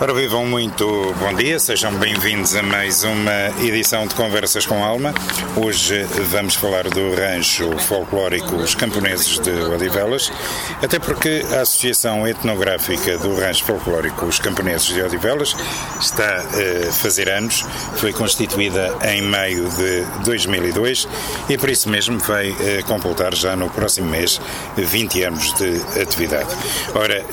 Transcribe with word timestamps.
Ora, 0.00 0.12
vivam 0.14 0.44
muito 0.44 1.14
bom 1.20 1.32
dia, 1.34 1.60
sejam 1.60 1.94
bem-vindos 1.94 2.56
a 2.56 2.62
mais 2.62 3.04
uma 3.04 3.50
edição 3.60 4.04
de 4.06 4.14
Conversas 4.14 4.66
com 4.66 4.82
Alma. 4.82 5.14
Hoje 5.56 6.02
vamos 6.30 6.56
falar 6.56 6.88
do 6.88 7.14
rancho 7.14 7.70
folclórico 7.78 8.56
Os 8.56 8.74
Camponeses 8.74 9.38
de 9.38 9.50
Odivelas, 9.50 10.32
até 10.82 10.98
porque 10.98 11.44
a 11.52 11.60
Associação 11.60 12.26
Etnográfica 12.26 13.16
do 13.18 13.38
Rancho 13.38 13.64
Folclórico 13.64 14.26
Os 14.26 14.40
Camponeses 14.40 14.88
de 14.88 15.02
Odivelas 15.02 15.54
está 16.00 16.36
a 16.36 16.92
fazer 16.92 17.28
anos, 17.28 17.64
foi 17.94 18.12
constituída 18.12 18.92
em 19.04 19.22
maio 19.22 19.68
de 19.68 20.04
2002 20.24 21.06
e 21.48 21.56
por 21.56 21.70
isso 21.70 21.88
mesmo 21.88 22.18
vai 22.18 22.56
completar 22.88 23.34
já 23.34 23.54
no 23.54 23.70
próximo 23.70 24.10
mês 24.10 24.40
20 24.76 25.22
anos 25.22 25.52
de 25.54 26.00
atividade. 26.00 26.48
Ora, 26.94 27.24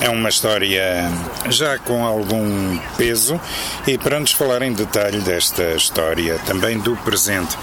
é 0.00 0.08
uma 0.08 0.28
história 0.28 1.10
já 1.48 1.78
com 1.78 1.95
algum 2.04 2.78
peso 2.96 3.40
e 3.86 3.96
para 3.96 4.18
nos 4.18 4.32
falar 4.32 4.62
em 4.62 4.72
detalhe 4.72 5.20
desta 5.20 5.74
história, 5.74 6.38
também 6.46 6.78
do 6.78 6.96
presente 6.96 7.56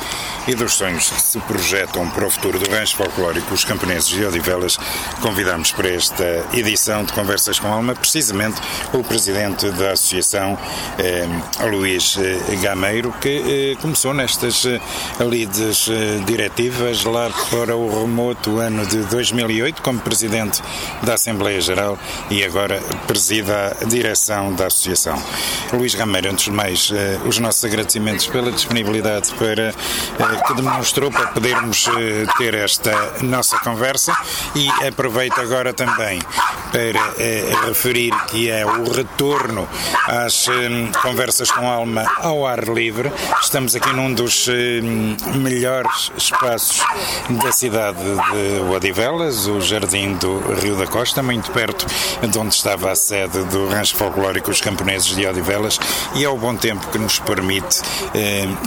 e 0.48 0.56
dos 0.56 0.74
sonhos 0.74 1.10
que 1.10 1.22
se 1.22 1.40
projetam 1.40 2.10
para 2.10 2.26
o 2.26 2.30
futuro 2.30 2.60
do 2.60 2.70
rancho 2.70 2.98
folclórico 2.98 3.54
Os 3.54 3.64
Camponeses 3.64 4.10
de 4.10 4.26
Odivelas, 4.26 4.78
convidamos 5.22 5.72
para 5.72 5.90
esta 5.90 6.46
edição 6.54 7.04
de 7.06 7.14
Conversas 7.14 7.60
com 7.60 7.68
Alma 7.68 7.96
precisamente 7.96 8.60
o 8.94 9.04
presidente 9.04 9.70
da 9.72 9.92
associação, 9.92 10.58
eh, 11.00 11.28
Luís 11.70 12.18
Gameiro, 12.62 13.14
que 13.22 13.74
eh, 13.74 13.82
começou 13.82 14.14
nestas 14.14 14.66
eh, 14.66 14.80
lides 15.22 15.90
diretivas 16.26 17.04
lá 17.06 17.32
para 17.50 17.76
o 17.76 18.02
remoto 18.02 18.60
ano 18.60 18.86
de 18.86 18.98
2008 19.04 19.82
como 19.82 20.00
presidente 20.00 20.62
da 21.04 21.14
Assembleia 21.14 21.62
Geral 21.62 21.98
e 22.30 22.44
agora 22.44 22.82
preside 23.08 23.52
a 23.52 23.86
direção 23.86 24.54
da 24.54 24.68
associação. 24.68 25.22
Luís 25.72 25.96
Gameiro, 25.96 26.32
antes 26.32 26.46
de 26.46 26.52
mais, 26.52 26.92
os 27.26 27.40
nossos 27.40 27.64
agradecimentos 27.64 28.28
pela 28.28 28.52
disponibilidade 28.52 29.34
para 29.36 29.74
que 30.42 30.54
demonstrou 30.54 31.12
para 31.12 31.28
podermos 31.28 31.86
ter 32.38 32.54
esta 32.56 32.92
nossa 33.22 33.60
conversa 33.60 34.16
e 34.56 34.70
aproveito 34.88 35.40
agora 35.40 35.74
também 35.74 36.20
para 36.74 37.14
eh, 37.20 37.54
referir 37.68 38.12
que 38.28 38.50
é 38.50 38.66
o 38.66 38.92
retorno 38.92 39.70
às 40.08 40.48
eh, 40.48 40.52
conversas 41.04 41.52
com 41.52 41.70
alma 41.70 42.04
ao 42.18 42.48
ar 42.48 42.64
livre. 42.64 43.12
Estamos 43.40 43.76
aqui 43.76 43.94
num 43.94 44.12
dos 44.12 44.48
eh, 44.48 44.82
melhores 45.36 46.12
espaços 46.18 46.82
da 47.44 47.52
cidade 47.52 48.00
de 48.00 48.74
Odivelas, 48.74 49.46
o 49.46 49.62
Jardim 49.62 50.14
do 50.16 50.40
Rio 50.62 50.76
da 50.76 50.88
Costa, 50.88 51.22
muito 51.22 51.52
perto 51.52 51.86
de 52.28 52.40
onde 52.40 52.56
estava 52.56 52.92
a 52.92 52.96
sede 52.96 53.44
do 53.46 53.70
Rancho 53.70 53.96
Folclórico 53.96 54.50
Os 54.50 54.60
Camponeses 54.60 55.16
de 55.16 55.28
Odivelas, 55.28 55.80
e 56.16 56.24
é 56.24 56.30
o 56.30 56.38
bom 56.38 56.56
tempo 56.56 56.88
que 56.88 56.98
nos 56.98 57.20
permite 57.20 57.82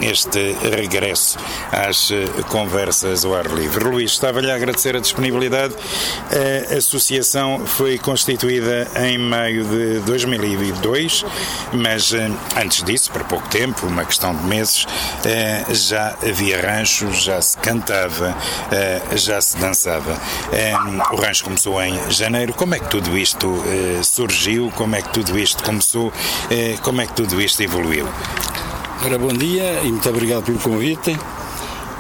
este 0.01 0.57
regresso 0.63 1.39
às 1.73 2.11
conversas 2.49 3.25
ao 3.25 3.35
ar 3.35 3.47
livre. 3.47 3.85
Luís, 3.85 4.13
estava-lhe 4.13 4.51
a 4.51 4.55
agradecer 4.55 4.97
a 4.97 5.01
disponibilidade. 5.01 5.75
A 6.71 6.79
associação 6.79 7.65
foi 7.67 7.99
constituída 7.99 8.89
em 8.97 9.19
maio 9.19 9.65
de 9.65 10.01
2002, 10.01 11.25
mas 11.73 12.13
antes 12.57 12.83
disso, 12.83 13.11
por 13.11 13.25
pouco 13.25 13.49
tempo, 13.49 13.87
uma 13.87 14.05
questão 14.05 14.35
de 14.35 14.43
meses, 14.45 14.87
já 15.71 16.17
havia 16.23 16.61
rancho, 16.61 17.13
já 17.13 17.41
se 17.41 17.57
cantava, 17.59 18.35
já 19.15 19.41
se 19.41 19.57
dançava. 19.57 20.17
O 21.13 21.17
rancho 21.17 21.45
começou 21.45 21.83
em 21.83 22.11
janeiro. 22.11 22.53
Como 22.55 22.75
é 22.75 22.79
que 22.79 22.89
tudo 22.89 23.17
isto 23.17 23.63
surgiu? 24.03 24.73
Como 24.77 24.97
é 24.97 25.03
que 25.03 25.13
tudo 25.13 25.39
isto 25.39 25.63
começou? 25.63 26.13
Como 26.83 27.01
é 27.01 27.07
que 27.07 27.13
tudo 27.15 27.41
isto 27.41 27.63
evoluiu? 27.63 28.09
Ora, 29.05 29.19
bom 29.19 29.29
dia 29.29 29.81
e 29.83 29.89
muito 29.91 30.09
obrigado 30.09 30.43
pelo 30.43 30.59
convite. 30.59 31.17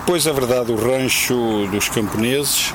Pois 0.06 0.24
é 0.24 0.32
verdade, 0.32 0.70
o 0.70 0.76
rancho 0.76 1.66
dos 1.72 1.88
camponeses 1.88 2.72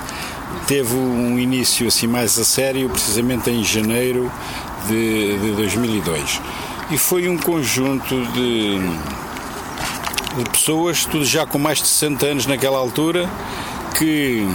teve 0.68 0.94
um 0.94 1.40
início 1.40 1.88
assim 1.88 2.06
mais 2.06 2.38
a 2.38 2.44
sério, 2.44 2.90
precisamente 2.90 3.50
em 3.50 3.64
janeiro 3.64 4.30
de, 4.86 5.40
de 5.40 5.52
2002. 5.52 6.42
E 6.92 6.98
foi 6.98 7.30
um 7.30 7.38
conjunto 7.38 8.22
de, 8.34 8.80
de, 10.36 10.50
pessoas, 10.52 11.06
tudo 11.06 11.24
já 11.24 11.46
com 11.46 11.58
mais 11.58 11.82
de 11.82 11.88
60 11.88 12.26
anos 12.26 12.46
naquela 12.48 12.78
altura, 12.78 13.30
que 13.98 14.46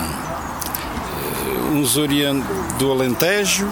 uns 1.72 1.96
orientam 1.96 2.46
do 2.78 2.92
Alentejo, 2.92 3.66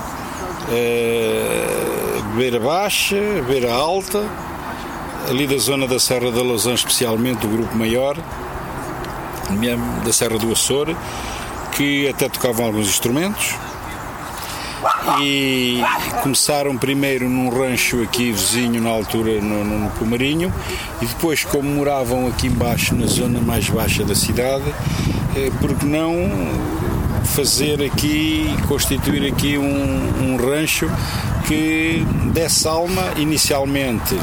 eh, 0.73 2.23
Beira 2.37 2.59
Baixa, 2.59 3.17
Beira 3.47 3.71
Alta, 3.71 4.27
ali 5.29 5.47
da 5.47 5.59
zona 5.59 5.87
da 5.87 5.99
Serra 5.99 6.31
da 6.31 6.41
Lousã, 6.41 6.73
especialmente 6.73 7.45
o 7.45 7.51
grupo 7.51 7.77
maior, 7.77 8.17
da 10.05 10.13
Serra 10.13 10.39
do 10.39 10.53
Açor, 10.53 10.95
que 11.73 12.09
até 12.09 12.29
tocavam 12.29 12.67
alguns 12.67 12.89
instrumentos. 12.89 13.55
E 15.21 15.83
começaram 16.23 16.77
primeiro 16.77 17.29
num 17.29 17.49
rancho 17.49 18.03
aqui 18.03 18.33
vizinho 18.33 18.83
na 18.83 18.91
altura 18.91 19.41
no, 19.41 19.65
no, 19.65 19.79
no 19.79 19.91
Pomarinho 19.91 20.53
e 21.01 21.07
depois 21.07 21.45
como 21.45 21.69
moravam 21.69 22.27
aqui 22.27 22.49
embaixo 22.49 22.95
na 22.95 23.07
zona 23.07 23.41
mais 23.41 23.69
baixa 23.69 24.05
da 24.05 24.15
cidade 24.15 24.65
eh, 25.37 25.51
porque 25.61 25.87
não 25.87 26.15
fazer 27.25 27.83
aqui 27.83 28.55
constituir 28.69 29.31
aqui 29.31 29.59
um, 29.59 30.33
um 30.33 30.37
rancho 30.37 30.91
que 31.47 32.07
desse 32.33 32.67
alma 32.69 33.03
inicialmente 33.17 34.17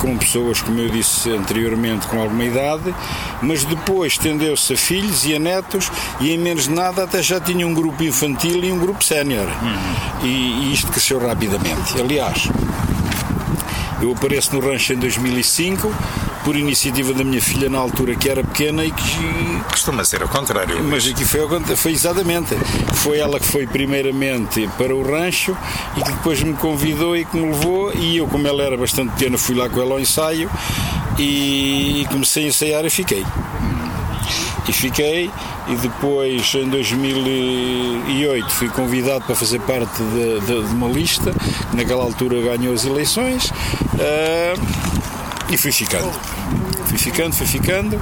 com 0.00 0.16
pessoas, 0.16 0.62
como 0.62 0.78
eu 0.80 0.88
disse 0.88 1.30
anteriormente, 1.30 2.06
com 2.06 2.20
alguma 2.20 2.44
idade, 2.44 2.94
mas 3.42 3.64
depois 3.64 4.14
estendeu-se 4.14 4.72
a 4.72 4.76
filhos 4.76 5.24
e 5.26 5.34
a 5.34 5.38
netos 5.38 5.92
e 6.20 6.32
em 6.32 6.38
menos 6.38 6.64
de 6.64 6.70
nada 6.70 7.04
até 7.04 7.22
já 7.22 7.38
tinha 7.38 7.66
um 7.66 7.74
grupo 7.74 8.02
infantil 8.02 8.64
e 8.64 8.72
um 8.72 8.78
grupo 8.78 9.04
sénior. 9.04 9.46
Uhum. 9.46 10.26
E, 10.26 10.68
e 10.68 10.72
isto 10.72 10.90
cresceu 10.90 11.20
rapidamente. 11.20 12.00
Aliás, 12.00 12.48
eu 14.00 14.12
apareço 14.12 14.54
no 14.54 14.66
rancho 14.66 14.94
em 14.94 14.96
2005 14.96 15.94
por 16.44 16.56
iniciativa 16.56 17.12
da 17.12 17.24
minha 17.24 17.40
filha 17.40 17.68
na 17.68 17.78
altura 17.78 18.14
que 18.14 18.28
era 18.28 18.42
pequena 18.42 18.84
e 18.84 18.90
que 18.90 19.62
costuma 19.70 20.04
ser 20.04 20.22
ao 20.22 20.28
contrário. 20.28 20.82
Mas 20.84 21.06
aqui 21.06 21.24
foi, 21.24 21.40
foi 21.76 21.92
exatamente. 21.92 22.56
Foi 22.94 23.18
ela 23.18 23.38
que 23.38 23.46
foi 23.46 23.66
primeiramente 23.66 24.68
para 24.78 24.94
o 24.94 25.02
rancho 25.02 25.56
e 25.96 26.02
que 26.02 26.10
depois 26.12 26.42
me 26.42 26.54
convidou 26.54 27.16
e 27.16 27.24
que 27.24 27.36
me 27.36 27.50
levou 27.50 27.92
e 27.94 28.16
eu 28.16 28.26
como 28.26 28.46
ela 28.46 28.62
era 28.62 28.76
bastante 28.76 29.12
pequena 29.12 29.38
fui 29.38 29.54
lá 29.54 29.68
com 29.68 29.80
ela 29.80 29.92
ao 29.92 30.00
ensaio 30.00 30.50
e 31.18 32.06
comecei 32.10 32.44
a 32.44 32.48
ensaiar 32.48 32.84
e 32.84 32.90
fiquei. 32.90 33.24
E 34.68 34.72
fiquei 34.72 35.30
e 35.68 35.74
depois 35.76 36.54
em 36.54 36.68
2008 36.68 38.50
fui 38.50 38.68
convidado 38.68 39.24
para 39.24 39.34
fazer 39.34 39.60
parte 39.60 40.02
de, 40.02 40.40
de, 40.40 40.68
de 40.68 40.74
uma 40.74 40.88
lista 40.88 41.32
naquela 41.72 42.02
altura 42.02 42.40
ganhou 42.40 42.74
as 42.74 42.84
eleições 42.84 43.50
uh, 43.50 44.60
e 45.50 45.56
fui 45.56 45.72
ficando. 45.72 46.10
Fui 46.90 46.98
ficando, 46.98 47.32
fui 47.36 47.46
ficando. 47.46 48.00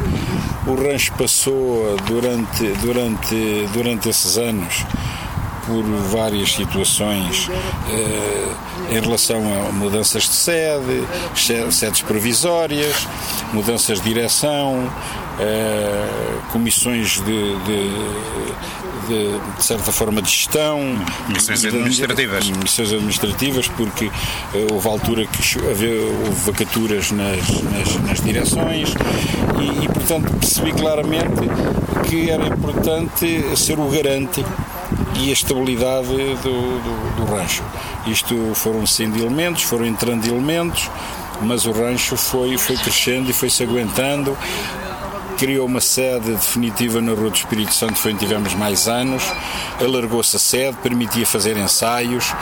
O 0.67 0.75
rancho 0.75 1.13
passou 1.13 1.95
durante, 2.07 2.69
durante, 2.81 3.69
durante 3.75 4.09
esses 4.09 4.39
anos 4.39 4.83
por 5.67 5.83
várias 5.83 6.55
situações 6.55 7.51
eh, 7.91 8.97
em 8.97 8.99
relação 8.99 9.43
a 9.69 9.71
mudanças 9.73 10.23
de 10.23 10.35
sede, 10.35 11.07
sedes 11.71 12.01
provisórias, 12.01 13.07
mudanças 13.53 14.01
de 14.01 14.09
direção, 14.09 14.91
eh, 15.39 16.09
comissões 16.51 17.21
de, 17.21 17.57
de, 17.65 17.91
de, 19.09 19.39
de, 19.57 19.65
certa 19.65 19.91
forma 19.91 20.23
de 20.23 20.31
gestão. 20.31 20.81
Missões 21.29 21.65
administrativas. 21.65 22.51
Missões 22.51 22.93
administrativas, 22.93 23.69
porque 23.69 24.07
uh, 24.07 24.13
houve 24.73 24.89
altura 24.89 25.27
que 25.27 25.59
houve 25.61 26.13
vacaturas 26.45 27.11
nas, 27.11 27.63
nas, 27.63 27.97
nas 28.03 28.21
direções 28.21 28.95
e, 29.59 29.85
e, 29.85 29.89
portanto, 29.89 30.33
percebi 30.39 30.73
claramente 30.73 31.49
que 32.09 32.31
era 32.31 32.47
importante 32.47 33.57
ser 33.57 33.79
o 33.79 33.89
garante 33.89 34.45
e 35.17 35.31
a 35.31 35.33
estabilidade 35.33 36.09
do, 36.09 36.37
do, 36.43 37.17
do 37.17 37.33
rancho. 37.33 37.63
Isto 38.07 38.53
foram 38.55 38.87
sendo 38.87 39.19
elementos, 39.19 39.63
foram 39.63 39.85
entrando 39.85 40.27
elementos, 40.27 40.91
mas 41.43 41.67
o 41.67 41.73
rancho 41.73 42.17
foi, 42.17 42.57
foi 42.57 42.77
crescendo 42.77 43.31
e 43.31 43.33
foi 43.33 43.51
se 43.51 43.63
aguentando 43.63 44.37
criou 45.39 45.67
uma 45.67 45.81
sede 45.81 46.33
definitiva 46.33 47.01
na 47.01 47.13
Rua 47.13 47.31
do 47.31 47.37
Espírito 47.37 47.73
Santo, 47.73 47.95
foi 47.95 48.13
onde 48.13 48.21
tivemos 48.21 48.55
mais 48.55 48.89
anos, 48.89 49.23
alargou-se 49.81 50.35
a 50.35 50.39
sede, 50.39 50.77
permitia 50.79 51.25
fazer 51.25 51.57
ensaios, 51.57 52.35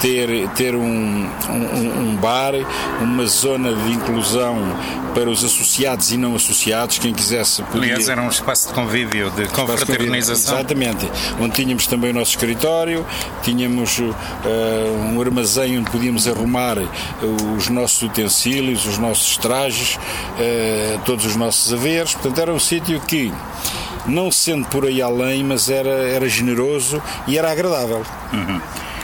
ter, 0.00 0.48
ter 0.50 0.74
um, 0.74 1.28
um, 1.50 2.00
um, 2.00 2.16
bar, 2.16 2.52
uma 3.00 3.26
zona 3.26 3.72
de 3.72 3.92
inclusão 3.92 4.56
para 5.14 5.28
os 5.28 5.44
associados 5.44 6.12
e 6.12 6.16
não 6.16 6.34
associados, 6.34 6.98
quem 6.98 7.12
quisesse 7.12 7.62
podia... 7.64 7.94
Aliás, 7.94 8.08
era 8.08 8.22
um 8.22 8.28
espaço 8.28 8.68
de 8.68 8.74
convívio, 8.74 9.30
de 9.30 9.46
confraternização. 9.48 10.58
Exatamente, 10.58 11.10
onde 11.40 11.54
tínhamos 11.54 11.86
também 11.86 12.10
o 12.10 12.14
nosso 12.14 12.32
escritório, 12.32 13.04
tínhamos 13.42 13.98
uh, 13.98 14.12
um 15.12 15.20
armazém 15.20 15.78
onde 15.78 15.90
podíamos 15.90 16.28
arrumar 16.28 16.76
os 17.56 17.68
nossos 17.68 18.02
utensílios, 18.02 18.86
os 18.86 18.98
nossos 18.98 19.36
trajes, 19.36 19.96
uh, 19.96 21.00
todos 21.04 21.24
os 21.26 21.36
nossos 21.36 21.72
haveres, 21.72 22.12
portanto 22.14 22.38
era 22.40 22.52
um 22.52 22.60
sítio 22.60 23.00
que 23.00 23.32
não 24.06 24.30
sendo 24.30 24.66
por 24.68 24.84
aí 24.86 25.02
além, 25.02 25.44
mas 25.44 25.68
era, 25.68 25.90
era 25.90 26.28
generoso 26.28 27.02
e 27.26 27.36
era 27.36 27.50
agradável. 27.50 28.04
Uhum. 28.32 28.60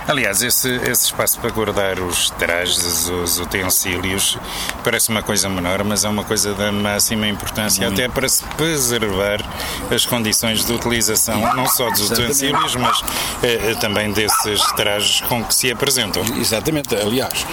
Aliás, 0.06 0.42
esse, 0.42 0.68
esse 0.68 1.06
espaço 1.06 1.40
para 1.40 1.50
guardar 1.50 1.98
os 1.98 2.28
trajes, 2.30 3.08
os 3.08 3.38
utensílios, 3.38 4.38
parece 4.82 5.08
uma 5.08 5.22
coisa 5.22 5.48
menor, 5.48 5.82
mas 5.82 6.04
é 6.04 6.08
uma 6.08 6.24
coisa 6.24 6.52
da 6.52 6.70
máxima 6.70 7.26
importância, 7.26 7.86
Muito. 7.86 8.00
até 8.00 8.12
para 8.12 8.28
se 8.28 8.44
preservar 8.56 9.40
as 9.90 10.04
condições 10.04 10.64
de 10.64 10.72
utilização, 10.74 11.40
não 11.54 11.66
só 11.66 11.88
dos 11.90 12.10
utensílios, 12.10 12.76
mas 12.76 13.02
eh, 13.42 13.70
eh, 13.70 13.74
também 13.80 14.12
desses 14.12 14.60
trajes 14.72 15.22
com 15.22 15.42
que 15.42 15.54
se 15.54 15.72
apresentam. 15.72 16.22
Exatamente, 16.36 16.94
aliás. 16.94 17.46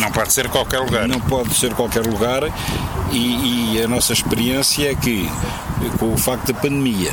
Não 0.00 0.10
pode 0.10 0.32
ser 0.32 0.48
qualquer 0.48 0.78
lugar. 0.80 1.06
Não 1.06 1.20
pode 1.20 1.54
ser 1.54 1.74
qualquer 1.74 2.06
lugar, 2.06 2.42
e, 3.12 3.74
e 3.74 3.82
a 3.82 3.88
nossa 3.88 4.12
experiência 4.12 4.90
é 4.90 4.94
que, 4.94 5.30
com 5.98 6.14
o 6.14 6.16
facto 6.16 6.52
da 6.52 6.58
pandemia, 6.58 7.12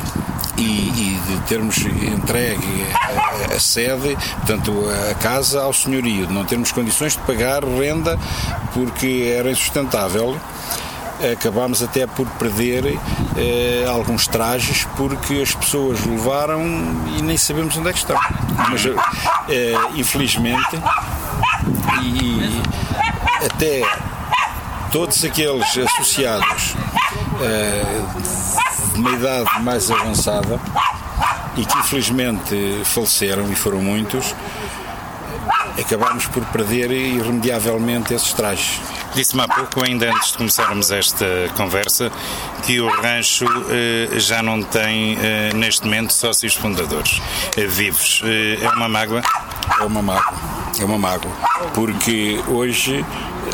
e, 0.56 0.62
e, 0.62 1.20
de 1.26 1.40
termos 1.42 1.78
entregue 1.78 2.84
a, 3.54 3.58
sede, 3.58 4.16
portanto 4.36 4.72
a 5.10 5.14
casa 5.14 5.62
ao 5.62 5.72
senhorio, 5.72 6.26
de 6.26 6.32
não 6.32 6.44
termos 6.44 6.72
condições 6.72 7.12
de 7.12 7.18
pagar 7.20 7.64
renda 7.64 8.18
porque 8.72 9.34
era 9.36 9.50
insustentável 9.50 10.38
acabámos 11.32 11.82
até 11.82 12.06
por 12.06 12.26
perder 12.30 12.96
eh, 13.36 13.84
alguns 13.88 14.26
trajes 14.26 14.86
porque 14.96 15.42
as 15.42 15.52
pessoas 15.52 16.04
levaram 16.04 16.62
e 17.16 17.22
nem 17.22 17.36
sabemos 17.36 17.76
onde 17.76 17.88
é 17.88 17.92
que 17.92 17.98
estão. 17.98 18.18
Mas 18.70 18.86
eh, 18.86 19.74
infelizmente 19.96 20.80
e 22.02 22.62
até 23.44 23.82
todos 24.92 25.24
aqueles 25.24 25.76
associados 25.76 26.74
eh, 27.42 28.02
de 28.94 29.00
uma 29.00 29.10
idade 29.10 29.62
mais 29.62 29.90
avançada 29.90 30.60
e 31.58 31.66
que 31.66 31.78
infelizmente 31.78 32.80
faleceram 32.84 33.50
e 33.50 33.54
foram 33.56 33.82
muitos, 33.82 34.34
acabámos 35.78 36.26
por 36.26 36.44
perder 36.46 36.90
irremediavelmente 36.90 38.14
esses 38.14 38.32
trajes. 38.32 38.80
Disse-me 39.14 39.42
há 39.42 39.48
pouco, 39.48 39.84
ainda 39.84 40.08
antes 40.08 40.32
de 40.32 40.38
começarmos 40.38 40.90
esta 40.90 41.26
conversa, 41.56 42.12
que 42.64 42.80
o 42.80 42.88
rancho 42.88 43.46
eh, 43.70 44.18
já 44.20 44.42
não 44.42 44.62
tem, 44.62 45.18
eh, 45.20 45.50
neste 45.54 45.84
momento, 45.84 46.12
sócios 46.12 46.54
fundadores 46.54 47.20
eh, 47.56 47.66
vivos. 47.66 48.22
Eh, 48.24 48.58
é 48.62 48.68
uma 48.68 48.88
mágoa? 48.88 49.22
É 49.80 49.84
uma 49.84 50.02
mágoa. 50.02 50.38
É 50.78 50.84
uma 50.84 50.98
mágoa. 50.98 51.32
Porque 51.74 52.40
hoje 52.48 53.04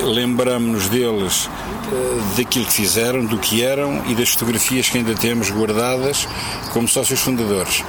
lembramos-nos 0.02 0.88
deles 0.88 1.48
eh, 1.92 2.36
daquilo 2.36 2.64
que 2.66 2.72
fizeram, 2.72 3.24
do 3.24 3.38
que 3.38 3.62
eram 3.62 4.02
e 4.06 4.14
das 4.14 4.30
fotografias 4.30 4.88
que 4.88 4.98
ainda 4.98 5.14
temos 5.14 5.50
guardadas 5.50 6.26
como 6.72 6.88
sócios 6.88 7.20
fundadores. 7.20 7.84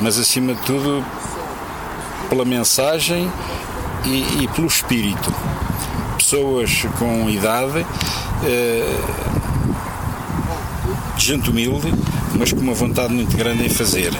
Mas, 0.00 0.18
acima 0.18 0.54
de 0.54 0.62
tudo, 0.62 1.04
pela 2.28 2.44
mensagem 2.44 3.30
e, 4.04 4.42
e 4.42 4.48
pelo 4.54 4.66
espírito. 4.66 5.32
Pessoas 6.18 6.86
com 6.98 7.30
idade, 7.30 7.86
eh, 8.44 8.98
gente 11.18 11.50
humilde, 11.50 11.92
mas 12.38 12.52
com 12.52 12.60
uma 12.60 12.74
vontade 12.74 13.12
muito 13.12 13.36
grande 13.36 13.64
em 13.64 13.68
fazer. 13.68 14.12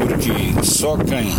Porque 0.00 0.64
só 0.64 0.96
quem, 0.96 1.34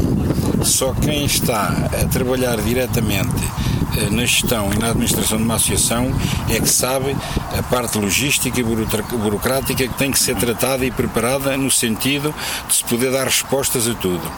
só 0.63 0.93
quem 0.93 1.25
está 1.25 1.89
a 2.01 2.05
trabalhar 2.07 2.57
diretamente 2.57 3.68
na 4.11 4.25
gestão 4.25 4.71
e 4.73 4.77
na 4.77 4.89
administração 4.89 5.37
de 5.37 5.43
uma 5.43 5.55
associação 5.55 6.11
é 6.49 6.59
que 6.59 6.69
sabe 6.69 7.15
a 7.57 7.63
parte 7.63 7.97
logística 7.97 8.59
e 8.59 8.63
burocrática 8.63 9.87
que 9.87 9.97
tem 9.97 10.11
que 10.11 10.19
ser 10.19 10.35
tratada 10.35 10.85
e 10.85 10.91
preparada 10.91 11.57
no 11.57 11.71
sentido 11.71 12.33
de 12.67 12.75
se 12.75 12.83
poder 12.83 13.11
dar 13.11 13.25
respostas 13.25 13.87
a 13.87 13.93
tudo. 13.93 14.31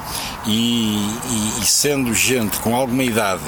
E, 0.45 0.97
e, 1.29 1.61
e 1.61 1.65
sendo 1.65 2.13
gente 2.13 2.57
com 2.59 2.75
alguma 2.75 3.03
idade 3.03 3.43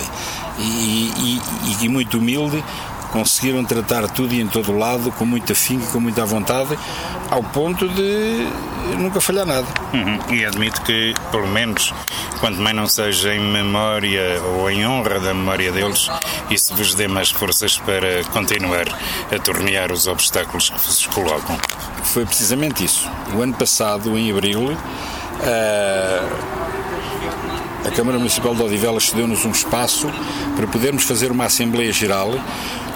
e, 0.60 1.42
e 1.82 1.90
muito 1.90 2.18
humilde, 2.18 2.64
conseguiram 3.14 3.64
tratar 3.64 4.10
tudo 4.10 4.34
e 4.34 4.42
em 4.42 4.48
todo 4.48 4.76
lado 4.76 5.12
com 5.12 5.24
muita 5.24 5.54
afinco 5.54 5.86
e 5.88 5.92
com 5.92 6.00
muita 6.00 6.26
vontade, 6.26 6.76
ao 7.30 7.44
ponto 7.44 7.88
de 7.88 8.48
nunca 8.98 9.22
falhar 9.22 9.46
nada. 9.46 9.68
Uhum. 9.94 10.36
E 10.36 10.44
admito 10.44 10.82
que, 10.82 11.14
pelo 11.32 11.48
menos, 11.48 11.94
quanto 12.40 12.60
mais 12.60 12.76
não 12.76 12.88
seja 12.88 13.36
em 13.36 13.40
memória 13.40 14.42
ou 14.42 14.68
em 14.70 14.86
honra 14.88 15.20
da 15.20 15.34
memória 15.34 15.72
deles, 15.72 16.10
isso 16.50 16.76
vos 16.76 16.96
dê 16.96 17.08
mais 17.08 17.30
forças 17.30 17.78
para 17.78 18.24
continuar 18.26 18.88
a 19.32 19.40
tornear 19.40 19.92
os 19.92 20.08
obstáculos 20.08 20.72
que 20.72 20.80
vos 20.80 21.06
colocam. 21.08 21.58
Foi 22.04 22.26
precisamente 22.26 22.84
isso. 22.84 23.08
O 23.36 23.42
ano 23.42 23.54
passado, 23.54 24.18
em 24.18 24.32
abril, 24.32 24.76
a, 25.44 26.24
a 27.88 27.92
Câmara 27.92 28.18
Municipal 28.18 28.56
de 28.56 28.64
Odivelas 28.64 29.10
cedeu-nos 29.10 29.46
um 29.46 29.52
espaço 29.52 30.10
para 30.56 30.66
podermos 30.66 31.04
fazer 31.04 31.32
uma 31.32 31.46
Assembleia 31.46 31.94
Geral 31.94 32.34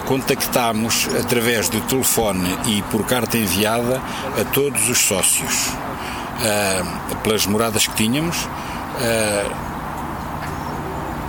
contactámos 0.07 1.07
através 1.19 1.69
de 1.69 1.81
telefone 1.81 2.57
e 2.65 2.81
por 2.83 3.05
carta 3.05 3.37
enviada 3.37 4.01
a 4.39 4.45
todos 4.45 4.89
os 4.89 4.99
sócios, 4.99 5.67
uh, 5.67 7.15
pelas 7.17 7.45
moradas 7.45 7.85
que 7.85 7.93
tínhamos. 7.95 8.45
Uh, 8.45 9.67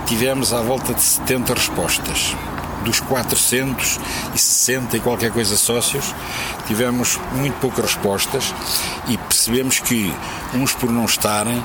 tivemos 0.07 0.53
à 0.53 0.61
volta 0.61 0.93
de 0.93 1.01
70 1.01 1.53
respostas. 1.53 2.35
Dos 2.83 3.01
460 3.01 4.95
e 4.95 4.99
qualquer 5.01 5.31
coisa 5.31 5.57
sócios, 5.57 6.15
tivemos 6.65 7.19
muito 7.33 7.59
poucas 7.59 7.93
respostas 7.93 8.55
e 9.09 9.17
percebemos 9.17 9.79
que 9.81 10.15
uns 10.53 10.71
por 10.71 10.89
não 10.89 11.03
estarem, 11.03 11.61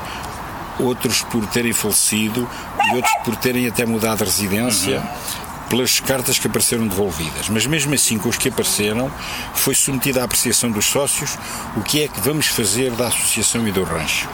outros 0.80 1.22
por 1.22 1.46
terem 1.46 1.72
falecido 1.72 2.50
e 2.90 2.96
outros 2.96 3.14
por 3.24 3.36
terem 3.36 3.68
até 3.68 3.86
mudado 3.86 4.18
de 4.18 4.24
residência. 4.24 4.98
Uhum 4.98 5.43
pelas 5.68 6.00
cartas 6.00 6.38
que 6.38 6.46
apareceram 6.46 6.86
devolvidas. 6.86 7.48
Mas 7.48 7.66
mesmo 7.66 7.94
assim, 7.94 8.18
com 8.18 8.28
os 8.28 8.36
que 8.36 8.48
apareceram, 8.48 9.10
foi 9.54 9.74
submetida 9.74 10.20
à 10.20 10.24
apreciação 10.24 10.70
dos 10.70 10.84
sócios 10.86 11.38
o 11.76 11.82
que 11.82 12.02
é 12.02 12.08
que 12.08 12.20
vamos 12.20 12.46
fazer 12.46 12.90
da 12.92 13.08
associação 13.08 13.66
e 13.66 13.72
do 13.72 13.84
rancho. 13.84 14.28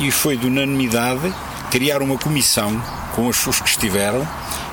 E 0.00 0.10
foi 0.10 0.36
de 0.36 0.46
unanimidade 0.46 1.32
criar 1.70 2.02
uma 2.02 2.18
comissão 2.18 2.82
com 3.14 3.28
os 3.28 3.60
que 3.60 3.68
estiveram, 3.68 4.26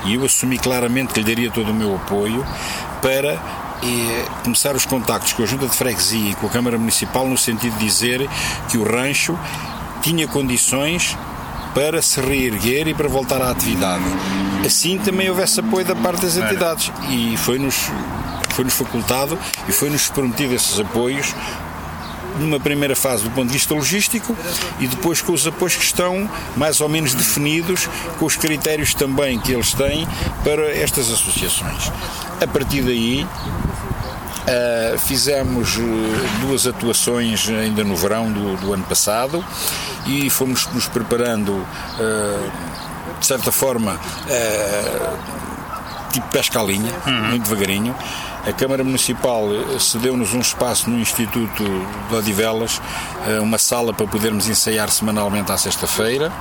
e 0.05 0.15
eu 0.15 0.25
assumi 0.25 0.57
claramente 0.57 1.13
que 1.13 1.19
lhe 1.19 1.25
daria 1.25 1.51
todo 1.51 1.71
o 1.71 1.73
meu 1.73 1.95
apoio 1.95 2.45
para 3.01 3.33
eh, 3.83 4.25
começar 4.43 4.75
os 4.75 4.85
contactos 4.85 5.33
com 5.33 5.43
a 5.43 5.45
Junta 5.45 5.67
de 5.67 5.75
Freguesia 5.75 6.31
e 6.31 6.35
com 6.35 6.47
a 6.47 6.49
Câmara 6.49 6.77
Municipal 6.77 7.27
no 7.27 7.37
sentido 7.37 7.77
de 7.77 7.85
dizer 7.85 8.27
que 8.69 8.77
o 8.77 8.83
rancho 8.83 9.37
tinha 10.01 10.27
condições 10.27 11.15
para 11.77 12.01
se 12.01 12.19
reerguer 12.19 12.87
e 12.87 12.93
para 12.95 13.07
voltar 13.07 13.39
à 13.39 13.51
atividade. 13.51 14.03
Assim 14.65 14.97
também 14.97 15.29
houvesse 15.29 15.59
apoio 15.59 15.85
da 15.85 15.95
parte 15.95 16.23
das 16.23 16.35
entidades 16.35 16.91
e 17.07 17.37
foi-nos 17.37 17.75
foi-nos 18.49 18.73
facultado 18.73 19.37
e 19.69 19.71
foi-nos 19.71 20.09
prometido 20.09 20.55
esses 20.55 20.79
apoios 20.79 21.35
numa 22.39 22.59
primeira 22.59 22.95
fase 22.95 23.23
do 23.23 23.29
ponto 23.29 23.45
de 23.45 23.53
vista 23.53 23.75
logístico 23.75 24.35
e 24.79 24.87
depois 24.87 25.21
com 25.21 25.33
os 25.33 25.45
apoios 25.45 25.75
que 25.75 25.83
estão 25.83 26.27
mais 26.55 26.81
ou 26.81 26.89
menos 26.89 27.13
definidos, 27.13 27.87
com 28.17 28.25
os 28.25 28.35
critérios 28.35 28.95
também 28.95 29.39
que 29.39 29.51
eles 29.51 29.71
têm 29.75 30.07
para 30.43 30.75
estas 30.75 31.11
associações. 31.11 31.91
A 32.41 32.47
partir 32.47 32.81
daí, 32.81 33.27
Uh, 34.47 34.97
fizemos 34.99 35.75
uh, 35.75 35.81
duas 36.39 36.65
atuações 36.65 37.49
ainda 37.49 37.83
no 37.83 37.97
verão 37.97 38.31
do, 38.31 38.55
do 38.55 38.73
ano 38.73 38.83
passado 38.85 39.43
e 40.05 40.29
fomos 40.29 40.65
nos 40.67 40.87
preparando, 40.87 41.49
uh, 41.51 42.51
de 43.19 43.25
certa 43.25 43.51
forma, 43.51 43.99
tipo 46.13 46.25
pesca 46.29 46.61
à 46.61 46.63
linha, 46.63 46.93
uhum. 47.05 47.27
muito 47.29 47.43
devagarinho. 47.43 47.93
A 48.45 48.53
Câmara 48.53 48.85
Municipal 48.85 49.49
cedeu-nos 49.79 50.33
um 50.33 50.39
espaço 50.39 50.89
no 50.89 50.97
Instituto 50.97 51.63
de 52.09 52.15
Odivelas, 52.15 52.81
uma 53.41 53.57
sala 53.57 53.91
para 53.93 54.07
podermos 54.07 54.47
ensaiar 54.47 54.89
semanalmente 54.89 55.51
à 55.51 55.57
sexta-feira 55.57 56.31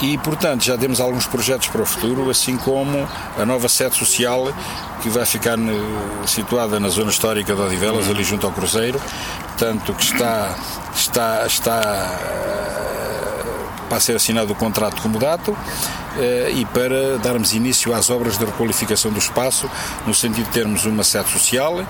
e, 0.00 0.16
portanto, 0.18 0.64
já 0.64 0.78
temos 0.78 1.00
alguns 1.00 1.26
projetos 1.26 1.68
para 1.68 1.82
o 1.82 1.86
futuro, 1.86 2.30
assim 2.30 2.56
como 2.56 3.08
a 3.36 3.44
nova 3.44 3.68
sede 3.68 3.96
social 3.96 4.52
que 5.02 5.08
vai 5.08 5.24
ficar 5.24 5.56
situada 6.26 6.78
na 6.78 6.88
zona 6.88 7.10
histórica 7.10 7.54
de 7.54 7.60
Odivelas, 7.60 8.08
ali 8.08 8.22
junto 8.24 8.46
ao 8.46 8.52
Cruzeiro, 8.52 9.00
portanto, 9.48 9.94
que 9.94 10.02
está, 10.02 10.54
está, 10.94 11.46
está 11.46 12.18
para 13.88 14.00
ser 14.00 14.16
assinado 14.16 14.52
o 14.52 14.56
contrato 14.56 15.00
comodato 15.00 15.56
eh, 16.16 16.52
e 16.54 16.64
para 16.66 17.18
darmos 17.18 17.52
início 17.52 17.94
às 17.94 18.10
obras 18.10 18.36
de 18.36 18.44
requalificação 18.44 19.10
do 19.12 19.18
espaço, 19.18 19.70
no 20.06 20.14
sentido 20.14 20.46
de 20.46 20.50
termos 20.50 20.84
uma 20.84 21.04
sede 21.04 21.30
social, 21.30 21.84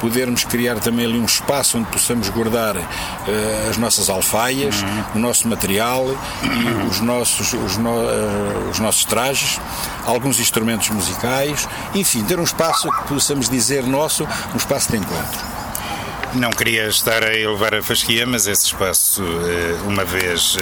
podermos 0.00 0.44
criar 0.44 0.78
também 0.80 1.04
ali 1.04 1.18
um 1.18 1.24
espaço 1.24 1.78
onde 1.78 1.88
possamos 1.88 2.28
guardar 2.28 2.76
eh, 2.76 3.68
as 3.70 3.76
nossas 3.76 4.08
alfaias, 4.08 4.82
uhum. 4.82 5.04
o 5.16 5.18
nosso 5.18 5.48
material 5.48 6.06
e 6.42 6.88
os 6.88 7.00
nossos, 7.00 7.52
os, 7.52 7.76
no, 7.76 7.90
eh, 7.90 8.70
os 8.70 8.78
nossos 8.78 9.04
trajes, 9.04 9.60
alguns 10.06 10.40
instrumentos 10.40 10.88
musicais, 10.90 11.68
enfim, 11.94 12.24
ter 12.24 12.38
um 12.38 12.44
espaço 12.44 12.90
que 12.90 13.08
possamos 13.08 13.48
dizer 13.48 13.84
nosso, 13.84 14.26
um 14.52 14.56
espaço 14.56 14.90
de 14.90 14.98
encontro. 14.98 15.53
Não 16.34 16.50
queria 16.50 16.86
estar 16.88 17.22
a 17.22 17.32
elevar 17.32 17.74
a 17.74 17.82
fasquia, 17.82 18.26
mas 18.26 18.46
esse 18.46 18.66
espaço, 18.66 19.22
uma 19.86 20.04
vez 20.04 20.56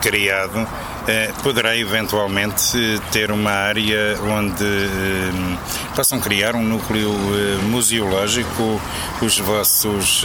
criado, 0.00 0.66
eh, 1.06 1.30
poderá 1.42 1.76
eventualmente 1.76 2.98
ter 3.12 3.30
uma 3.30 3.50
área 3.50 4.18
onde 4.22 4.64
eh, 4.64 5.58
possam 5.94 6.18
criar 6.18 6.54
um 6.54 6.62
núcleo 6.62 7.10
eh, 7.10 7.62
museológico, 7.64 8.80
os 9.20 9.38
vossos 9.38 10.24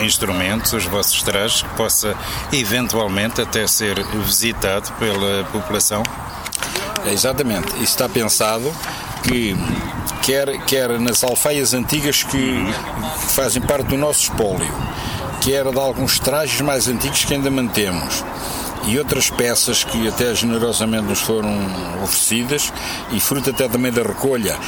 instrumentos, 0.00 0.72
os 0.72 0.86
vossos 0.86 1.22
trajes, 1.22 1.62
que 1.62 1.68
possa 1.74 2.16
eventualmente 2.50 3.42
até 3.42 3.66
ser 3.66 4.02
visitado 4.24 4.90
pela 4.94 5.44
população? 5.52 6.02
É, 7.04 7.12
exatamente, 7.12 7.68
isso 7.74 7.82
está 7.84 8.08
pensado 8.08 8.74
que 9.22 9.56
quer, 10.22 10.58
quer 10.64 10.98
nas 10.98 11.22
alfaias 11.24 11.74
antigas 11.74 12.22
que, 12.22 12.64
fazem 13.28 13.62
parte 13.62 13.88
do 13.88 13.96
nosso 13.96 14.24
espólio, 14.24 14.72
quer 15.40 15.64
de 15.70 15.78
alguns 15.78 16.18
trajes 16.18 16.60
mais 16.60 16.88
antigos 16.88 17.24
que 17.24 17.34
ainda 17.34 17.50
mantemos 17.50 18.24
e 18.86 18.98
outras 18.98 19.28
peças 19.30 19.84
que 19.84 20.08
até 20.08 20.34
generosamente 20.34 21.04
nos 21.04 21.20
foram 21.20 21.54
oferecidas 22.02 22.72
e 23.12 23.20
fruto 23.20 23.50
até 23.50 23.68
também 23.68 23.92
da 23.92 24.02
recolha 24.02 24.58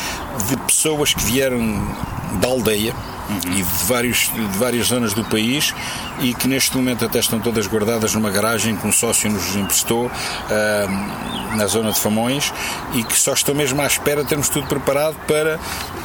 de 0.49 0.57
pessoas 0.59 1.15
que 1.15 1.23
vieram 1.25 1.61
da 2.41 2.49
aldeia 2.49 2.95
uhum. 3.33 3.53
e 3.53 3.63
de, 3.63 3.85
vários, 3.85 4.31
de 4.33 4.59
várias 4.59 4.87
zonas 4.87 5.13
do 5.13 5.25
país 5.25 5.75
e 6.21 6.35
que 6.35 6.49
neste 6.49 6.77
momento 6.77 7.05
até 7.05 7.19
estão 7.19 7.41
todas 7.41 7.67
guardadas 7.67 8.15
numa 8.15 8.31
garagem 8.31 8.77
que 8.77 8.87
um 8.87 8.93
sócio 8.93 9.31
nos 9.31 9.57
emprestou 9.57 10.07
uh, 10.07 11.57
na 11.57 11.67
zona 11.67 11.93
de 11.93 12.01
Famões 12.01 12.53
e 12.95 13.03
que 13.03 13.19
só 13.19 13.33
estão 13.33 13.55
mesmo 13.55 13.81
à 13.81 13.87
espera 13.87 14.23
de 14.23 14.29
termos 14.29 14.49
tudo 14.49 14.67
preparado 14.67 15.17
para 15.27 15.59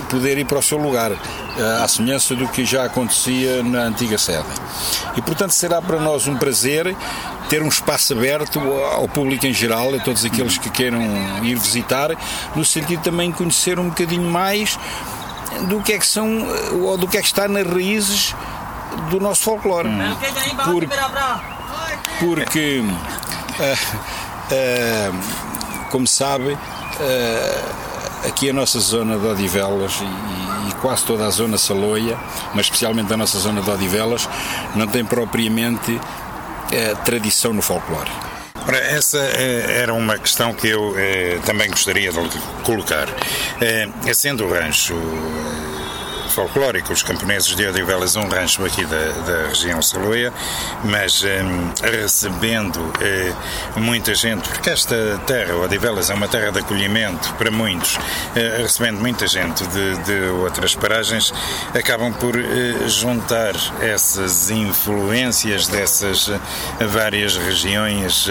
poder 0.10 0.38
ir 0.38 0.46
para 0.46 0.60
o 0.60 0.62
seu 0.62 0.78
lugar, 0.78 1.12
uh, 1.12 1.84
à 1.84 1.88
semelhança 1.88 2.36
do 2.36 2.48
que 2.48 2.66
já 2.66 2.86
acontecia 2.86 3.62
na 3.64 3.84
antiga 3.84 4.18
sede. 4.18 4.48
E 5.16 5.22
portanto 5.22 5.52
será 5.52 5.82
para 5.82 6.00
nós 6.00 6.28
um 6.28 6.36
prazer 6.36 6.96
ter 7.50 7.62
um 7.62 7.68
espaço 7.68 8.14
aberto 8.14 8.60
ao 8.60 9.08
público 9.08 9.46
em 9.46 9.54
geral, 9.54 9.94
a 9.94 10.00
todos 10.00 10.26
aqueles 10.26 10.58
que 10.58 10.70
queiram 10.70 11.02
ir 11.44 11.58
visitar, 11.58 12.12
no 12.56 12.66
sentido 12.66 13.02
também 13.02 13.32
de 13.32 13.38
conhecer 13.38 13.80
um 13.80 13.90
bocadinho 13.90 14.30
mais 14.30 14.78
do 15.68 15.82
que 15.82 15.94
é 15.94 16.00
que 16.00 16.06
são 16.06 16.46
ou 16.82 16.98
do 16.98 17.08
que 17.08 17.18
é 17.18 17.22
que 17.22 17.28
está 17.28 17.48
nas 17.48 17.66
raízes 17.66 18.36
do 19.10 19.20
nosso 19.20 19.44
folclore. 19.44 19.88
Hum. 19.88 20.16
Por, 20.66 20.86
porque, 22.20 22.80
uh, 22.80 23.88
uh, 24.52 25.90
como 25.92 26.08
sabe, 26.08 26.54
uh, 26.54 28.28
aqui 28.28 28.50
a 28.50 28.54
nossa 28.54 28.80
zona 28.80 29.18
de 29.18 29.26
Odivelas 29.26 30.02
e, 30.02 30.70
e, 30.70 30.74
quase 30.82 31.06
toda 31.06 31.26
a 31.26 31.30
zona 31.30 31.58
Saloia, 31.58 32.18
mas 32.54 32.66
especialmente 32.66 33.14
a 33.14 33.18
nossa 33.18 33.38
zona 33.40 33.62
de 33.62 33.70
Odivelas, 33.70 34.28
não 34.76 34.88
tem 34.88 35.06
propriamente 35.06 36.00
tradição 37.06 37.54
no 37.54 37.62
folclore. 37.62 38.12
Ora, 38.68 38.80
essa 38.80 39.20
eh, 39.20 39.82
era 39.82 39.94
uma 39.94 40.18
questão 40.18 40.54
que 40.54 40.68
eu 40.68 40.94
eh, 41.00 41.40
também 41.46 41.70
gostaria 41.70 42.12
de 42.12 42.40
colocar. 42.64 43.08
Eh, 43.62 43.88
sendo 44.14 44.44
o 44.44 44.52
rancho 44.52 44.94
folclórico, 46.38 46.94
os 46.94 47.02
camponeses 47.02 47.56
de 47.56 47.66
Odivelas, 47.66 48.16
um 48.16 48.28
rancho 48.28 48.64
aqui 48.64 48.86
da, 48.86 49.10
da 49.26 49.48
região 49.48 49.82
Saloia, 49.82 50.32
mas 50.84 51.24
um, 51.24 51.74
recebendo 51.84 52.78
uh, 52.78 53.80
muita 53.80 54.14
gente, 54.14 54.48
porque 54.48 54.70
esta 54.70 55.20
terra, 55.26 55.56
Odivelas, 55.56 56.12
é 56.12 56.14
uma 56.14 56.28
terra 56.28 56.52
de 56.52 56.60
acolhimento 56.60 57.34
para 57.40 57.50
muitos, 57.50 57.96
uh, 57.96 58.62
recebendo 58.62 59.00
muita 59.00 59.26
gente 59.26 59.66
de, 59.66 59.98
de, 60.04 60.30
outras 60.30 60.76
paragens, 60.76 61.34
acabam 61.74 62.14
por 62.14 62.36
uh, 62.36 62.88
juntar 62.88 63.56
essas 63.82 64.52
influências 64.52 65.68
dessas 65.68 66.30
várias 66.88 67.36
regiões 67.36 68.30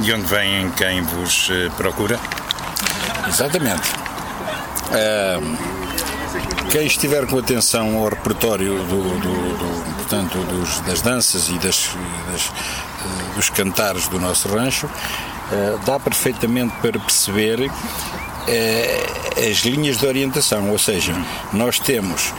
de 0.00 0.12
onde 0.12 0.26
vêm 0.26 0.68
quem 0.72 1.02
vos 1.02 1.48
procura? 1.76 2.18
Exatamente. 3.28 3.92
Quem 6.72 6.86
estiver 6.86 7.26
com 7.26 7.36
atenção 7.36 7.98
ao 7.98 8.08
repertório 8.08 8.78
do, 8.84 9.02
do, 9.20 9.58
do 9.58 9.94
portanto, 9.96 10.38
dos, 10.38 10.80
das 10.80 11.02
danças 11.02 11.50
e 11.50 11.58
das, 11.58 11.90
das, 12.32 12.46
eh, 12.46 13.36
dos 13.36 13.50
cantares 13.50 14.08
do 14.08 14.18
nosso 14.18 14.48
rancho, 14.48 14.88
eh, 15.52 15.76
dá 15.84 16.00
perfeitamente 16.00 16.74
para 16.80 16.98
perceber 16.98 17.70
eh, 18.48 19.06
as 19.50 19.58
linhas 19.58 19.98
de 19.98 20.06
orientação, 20.06 20.70
ou 20.70 20.78
seja, 20.78 21.14
nós 21.52 21.78
temos 21.78 22.32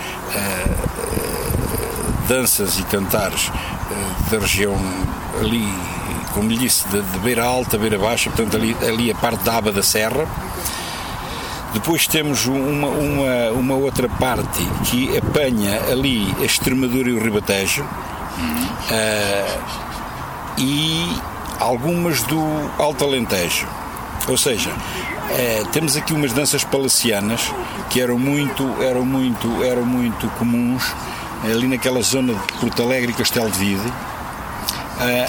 danças 2.27 2.79
e 2.79 2.83
cantares 2.85 3.51
da 4.31 4.39
região 4.39 4.75
ali, 5.39 5.71
como 6.33 6.49
lhe 6.49 6.57
disse, 6.57 6.87
de, 6.87 7.03
de 7.03 7.19
beira 7.19 7.43
alta, 7.43 7.77
beira 7.77 7.99
baixa, 7.99 8.31
portanto 8.31 8.57
ali, 8.57 8.75
ali 8.81 9.11
a 9.11 9.15
parte 9.15 9.43
da 9.43 9.57
aba 9.57 9.71
da 9.71 9.83
serra, 9.83 10.27
depois 11.73 12.05
temos 12.05 12.45
uma, 12.45 12.87
uma, 12.87 13.49
uma 13.51 13.73
outra 13.73 14.07
parte 14.07 14.63
que 14.85 15.17
apanha 15.17 15.81
ali 15.91 16.33
a 16.39 16.45
Extremadura 16.45 17.09
e 17.09 17.13
o 17.13 17.21
Ribatejo 17.21 17.83
uh, 17.83 19.63
e 20.57 21.17
algumas 21.59 22.21
do 22.23 22.39
Alto 22.77 23.03
Alentejo. 23.03 23.67
Ou 24.27 24.37
seja, 24.37 24.69
uh, 24.69 25.65
temos 25.71 25.97
aqui 25.97 26.13
umas 26.13 26.31
danças 26.31 26.63
palacianas 26.63 27.51
que 27.89 27.99
eram 27.99 28.19
muito, 28.19 28.63
eram 28.81 29.03
muito, 29.03 29.63
eram 29.63 29.83
muito 29.83 30.27
comuns 30.37 30.93
ali 31.43 31.67
naquela 31.67 32.01
zona 32.01 32.33
de 32.33 32.53
Porto 32.53 32.83
Alegre 32.83 33.11
e 33.11 33.15
Castelo 33.15 33.49
de 33.49 33.57
Vide, 33.57 33.93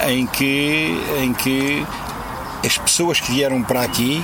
em, 0.07 0.27
que, 0.27 0.97
em 1.21 1.33
que 1.33 1.85
as 2.65 2.79
pessoas 2.79 3.19
que 3.19 3.33
vieram 3.33 3.63
para 3.63 3.83
aqui 3.83 4.23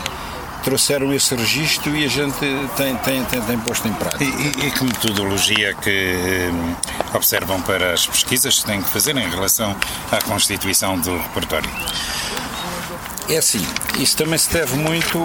trouxeram 0.62 1.12
esse 1.12 1.34
registro 1.34 1.96
e 1.96 2.04
a 2.04 2.08
gente 2.08 2.38
tem, 2.76 2.96
tem, 2.96 3.24
tem, 3.24 3.40
tem 3.40 3.58
posto 3.58 3.88
em 3.88 3.92
prática. 3.92 4.24
E, 4.24 4.66
e, 4.66 4.70
que 4.70 4.84
metodologia 4.84 5.74
que 5.74 6.48
hum, 6.52 6.74
observam 7.14 7.60
para 7.62 7.92
as 7.92 8.06
pesquisas 8.06 8.60
que 8.60 8.66
têm 8.66 8.82
que 8.82 8.88
fazer 8.88 9.16
em 9.16 9.28
relação 9.28 9.76
à 10.10 10.18
constituição 10.22 10.98
do 10.98 11.16
repertório? 11.16 11.70
É 13.28 13.36
assim, 13.36 13.64
isso 13.98 14.16
também 14.16 14.38
se 14.38 14.52
deve 14.52 14.76
muito 14.76 15.18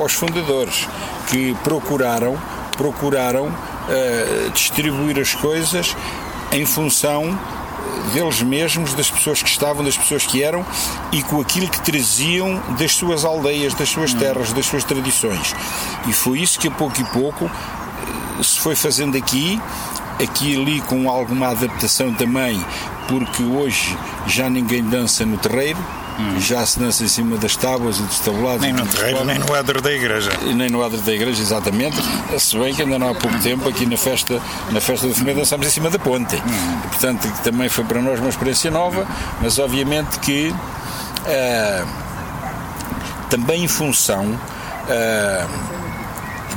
aos 0.00 0.12
fundadores 0.12 0.86
que 1.28 1.54
procuraram, 1.64 2.38
procuraram 2.76 3.46
uh, 3.46 4.50
distribuir 4.52 5.18
as 5.18 5.34
coisas 5.34 5.96
em 6.52 6.66
função 6.66 7.38
deles 8.12 8.42
mesmos, 8.42 8.94
das 8.94 9.10
pessoas 9.10 9.42
que 9.42 9.48
estavam, 9.48 9.84
das 9.84 9.96
pessoas 9.96 10.26
que 10.26 10.42
eram 10.42 10.64
e 11.12 11.22
com 11.22 11.40
aquilo 11.40 11.68
que 11.68 11.80
traziam 11.80 12.60
das 12.78 12.92
suas 12.92 13.24
aldeias, 13.24 13.74
das 13.74 13.88
suas 13.88 14.12
terras, 14.12 14.52
das 14.52 14.66
suas 14.66 14.84
tradições. 14.84 15.54
E 16.08 16.12
foi 16.12 16.40
isso 16.40 16.58
que 16.58 16.68
a 16.68 16.70
pouco 16.70 17.00
e 17.00 17.04
pouco 17.04 17.44
eh, 17.44 18.42
se 18.42 18.58
foi 18.60 18.74
fazendo 18.74 19.16
aqui, 19.16 19.60
aqui 20.22 20.54
e 20.54 20.60
ali 20.60 20.80
com 20.82 21.08
alguma 21.08 21.48
adaptação 21.48 22.12
também, 22.14 22.64
porque 23.08 23.42
hoje 23.42 23.96
já 24.26 24.48
ninguém 24.48 24.82
dança 24.82 25.24
no 25.24 25.36
terreiro, 25.38 25.78
Hum. 26.20 26.40
Já 26.40 26.64
se 26.66 26.78
dança 26.78 27.02
em 27.04 27.08
cima 27.08 27.36
das 27.38 27.56
tábuas 27.56 27.98
e 27.98 28.02
dos 28.02 28.18
tabulados. 28.20 28.60
Nem 28.60 28.72
no 28.72 28.86
terreiro, 28.86 29.24
nem 29.24 29.38
no 29.38 29.54
adro 29.54 29.80
da 29.80 29.90
igreja. 29.90 30.30
E 30.42 30.54
nem 30.54 30.68
no 30.68 30.84
adro 30.84 31.00
da 31.00 31.12
igreja, 31.12 31.40
exatamente. 31.40 31.96
Se 32.38 32.58
bem 32.58 32.74
que 32.74 32.82
ainda 32.82 32.98
não 32.98 33.08
há 33.08 33.14
pouco 33.14 33.38
tempo, 33.38 33.68
aqui 33.68 33.86
na 33.86 33.96
festa, 33.96 34.40
na 34.70 34.80
festa 34.80 35.06
do 35.06 35.14
Fumê, 35.14 35.32
dançámos 35.32 35.66
em 35.66 35.70
cima 35.70 35.88
da 35.88 35.98
ponte. 35.98 36.36
Hum. 36.36 36.80
Portanto, 36.88 37.32
também 37.42 37.68
foi 37.68 37.84
para 37.84 38.02
nós 38.02 38.20
uma 38.20 38.28
experiência 38.28 38.70
nova, 38.70 39.06
mas 39.40 39.58
obviamente 39.58 40.18
que 40.20 40.50
uh, 40.50 41.88
também 43.30 43.64
em 43.64 43.68
função 43.68 44.26
uh, 44.26 45.79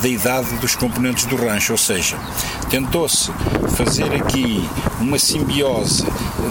da 0.04 0.10
idade 0.10 0.54
dos 0.58 0.76
componentes 0.76 1.24
do 1.24 1.38
rancho, 1.38 1.72
ou 1.72 1.78
seja, 1.78 2.18
tentou-se 2.70 3.32
fazer 3.70 4.14
aqui 4.14 4.68
uma 5.00 5.18
simbiose 5.18 6.04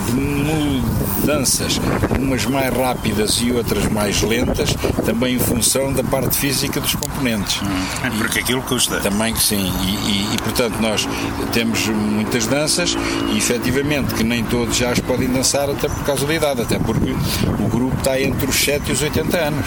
de 0.06 0.12
mudanças, 0.12 1.78
umas 2.18 2.46
mais 2.46 2.74
rápidas 2.74 3.42
e 3.42 3.52
outras 3.52 3.86
mais 3.92 4.22
lentas, 4.22 4.74
também 5.04 5.34
em 5.34 5.38
função 5.38 5.92
da 5.92 6.02
parte 6.02 6.34
física 6.38 6.80
dos 6.80 6.94
componentes. 6.94 7.60
Hum, 7.60 8.16
porque 8.16 8.38
e, 8.38 8.42
aquilo 8.42 8.62
custa. 8.62 9.00
Também 9.00 9.34
que 9.34 9.42
sim, 9.42 9.70
e, 9.84 9.90
e, 9.90 10.34
e, 10.34 10.38
portanto 10.38 10.80
nós 10.80 11.06
temos 11.52 11.86
muitas 11.88 12.46
danças 12.46 12.96
e 13.34 13.36
efetivamente 13.36 14.14
que 14.14 14.24
nem 14.24 14.42
todos 14.44 14.74
já 14.74 14.92
as 14.92 14.98
podem 14.98 15.28
dançar 15.28 15.68
até 15.68 15.90
por 15.90 16.04
causa 16.04 16.24
da 16.24 16.34
idade, 16.34 16.62
até 16.62 16.78
porque 16.78 17.10
o 17.10 17.68
grupo 17.68 17.98
está 17.98 18.18
entre 18.18 18.48
os 18.48 18.56
7 18.56 18.88
e 18.88 18.92
os 18.92 19.02
80 19.02 19.36
anos. 19.36 19.66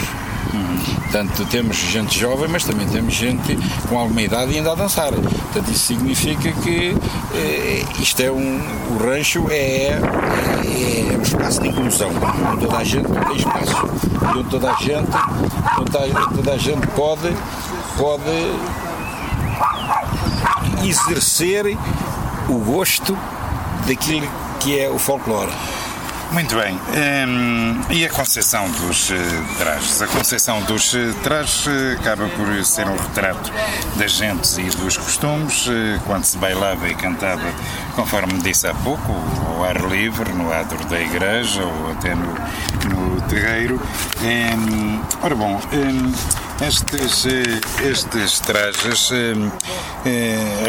Portanto, 1.04 1.46
temos 1.50 1.78
gente 1.78 2.20
jovem, 2.20 2.48
mas 2.48 2.64
também 2.64 2.88
temos 2.88 3.14
gente 3.14 3.58
com 3.88 3.98
alguma 3.98 4.22
idade 4.22 4.52
e 4.52 4.58
ainda 4.58 4.72
a 4.72 4.76
dançar. 4.76 5.12
Portanto, 5.12 5.72
isso 5.72 5.86
significa 5.86 6.52
que 6.52 6.96
eh, 7.34 7.86
isto 8.00 8.22
é 8.22 8.32
um. 8.32 8.60
O 8.92 8.98
rancho 8.98 9.48
é, 9.50 9.88
é, 9.88 11.14
é 11.14 11.18
um 11.18 11.22
espaço 11.22 11.62
de 11.62 11.70
inclusão, 11.70 12.10
onde 12.52 12.66
toda 12.66 12.78
a 12.78 12.84
gente 12.84 13.08
tem 13.08 13.36
espaço, 13.38 13.90
onde 14.36 14.50
toda 14.50 14.72
a 14.72 14.76
gente, 14.76 15.10
onde 15.80 15.92
toda 16.36 16.52
a 16.54 16.58
gente 16.58 16.88
pode, 16.88 17.34
pode 17.98 18.52
exercer 20.84 21.78
o 22.50 22.60
gosto 22.60 23.18
daquilo 23.88 24.28
que 24.60 24.80
é 24.80 24.90
o 24.90 24.98
folclore. 24.98 25.52
Muito 26.32 26.56
bem. 26.56 26.80
Um, 27.28 27.82
e 27.90 28.04
a 28.04 28.10
concepção 28.10 28.70
dos 28.72 29.10
uh, 29.10 29.14
trajes? 29.58 30.02
A 30.02 30.08
concepção 30.08 30.62
dos 30.64 30.94
uh, 30.94 31.14
trajes 31.24 31.66
uh, 31.66 31.98
acaba 32.00 32.28
por 32.30 32.66
ser 32.66 32.88
um 32.88 32.98
retrato 32.98 33.52
das 33.96 34.12
gentes 34.12 34.58
e 34.58 34.64
dos 34.64 34.98
costumes, 34.98 35.68
quando 36.06 36.26
se 36.26 36.38
bailava 36.38 36.88
e 36.90 36.96
cantava, 36.96 37.48
conforme 37.96 38.34
disse 38.42 38.68
há 38.68 38.74
pouco, 38.74 39.12
ao 39.48 39.64
ar 39.64 39.80
livre, 39.90 40.32
no 40.34 40.52
adro 40.52 40.84
da 40.86 41.00
igreja 41.00 41.64
ou 41.64 41.92
até 41.92 42.14
no, 42.14 42.34
no 42.90 43.22
terreiro. 43.24 43.80
Um, 44.22 45.02
ora 45.22 45.36
bom. 45.36 45.62
Um, 45.72 46.45
estes, 46.62 47.26
estes 47.84 48.40
trajes 48.40 49.12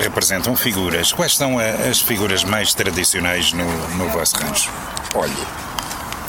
representam 0.03 0.57
figuras. 0.57 1.13
Quais 1.13 1.37
são 1.37 1.59
as 1.59 2.01
figuras 2.01 2.45
mais 2.45 2.75
tradicionais 2.75 3.53
no, 3.53 3.67
no 3.97 4.09
vosso 4.09 4.37
rancho? 4.37 4.71
Olha, 5.15 5.33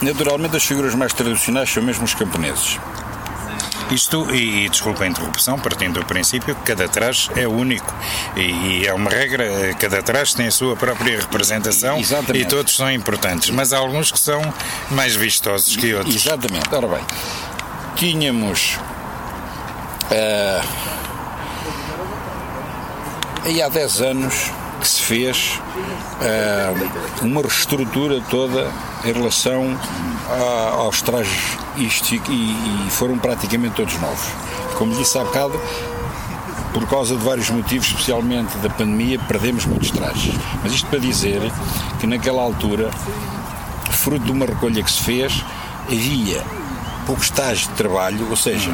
naturalmente 0.02 0.56
as 0.58 0.64
figuras 0.64 0.94
mais 0.96 1.14
tradicionais 1.14 1.70
são 1.70 1.84
mesmo 1.84 2.06
os 2.06 2.14
camponeses. 2.14 2.80
Isto, 3.90 4.30
e 4.36 4.68
desculpa 4.68 5.06
a 5.06 5.08
interrupção, 5.08 5.58
partindo 5.58 6.02
do 6.02 6.06
princípio 6.06 6.54
que 6.56 6.62
cada 6.64 6.90
traje 6.90 7.30
é 7.38 7.48
único 7.48 7.94
e, 8.36 8.42
e, 8.42 8.86
é 8.86 8.94
uma 8.94 9.10
regra, 9.10 9.74
cada 9.80 10.04
traje 10.04 10.36
tem 10.36 10.48
a 10.48 10.52
sua 10.52 10.76
própria 10.76 11.22
representação 11.22 11.98
Exatamente. 11.98 12.44
e 12.44 12.46
todos 12.46 12.76
são 12.76 12.92
importantes, 12.92 13.50
mas 13.50 13.72
há 13.72 13.78
alguns 13.78 14.12
que 14.12 14.20
são 14.20 14.42
mais 14.92 15.16
vistosos 15.16 15.74
que 15.78 15.94
outros. 15.94 16.16
Exatamente, 16.16 16.68
ora 16.70 16.86
bem, 16.86 17.06
tínhamos 17.96 18.78
aí 23.46 23.62
há 23.62 23.70
10 23.70 24.02
anos 24.02 24.52
que 24.80 24.88
se 24.88 25.02
fez 25.02 25.60
uh, 26.22 27.26
uma 27.26 27.42
reestrutura 27.42 28.22
toda 28.30 28.72
em 29.04 29.12
relação 29.12 29.78
a, 30.30 30.76
aos 30.76 31.02
trajes 31.02 31.58
isto, 31.78 32.16
e, 32.16 32.18
e, 32.18 32.88
foram 32.90 33.18
praticamente 33.18 33.76
todos 33.76 34.00
novos. 34.00 34.28
Como 34.78 34.96
disse 34.96 35.18
há 35.18 35.24
bocado, 35.24 35.60
por 36.74 36.88
causa 36.88 37.16
de 37.16 37.24
vários 37.24 37.50
motivos, 37.50 37.88
especialmente 37.88 38.58
da 38.58 38.70
pandemia, 38.70 39.20
perdemos 39.20 39.66
muitos 39.66 39.92
trajes. 39.92 40.34
Mas 40.64 40.74
isto 40.74 40.88
para 40.90 41.00
dizer 41.00 41.42
que 42.00 42.08
naquela 42.08 42.42
altura, 42.42 42.90
fruto 43.92 44.26
de 44.26 44.32
uma 44.32 44.46
recolha 44.46 44.84
que 44.84 44.92
se 44.92 45.04
fez, 45.04 45.44
havia 45.86 46.44
poucos 47.06 47.30
trajes 47.30 47.68
de 47.68 47.74
trabalho, 47.74 48.28
ou 48.30 48.36
seja. 48.36 48.72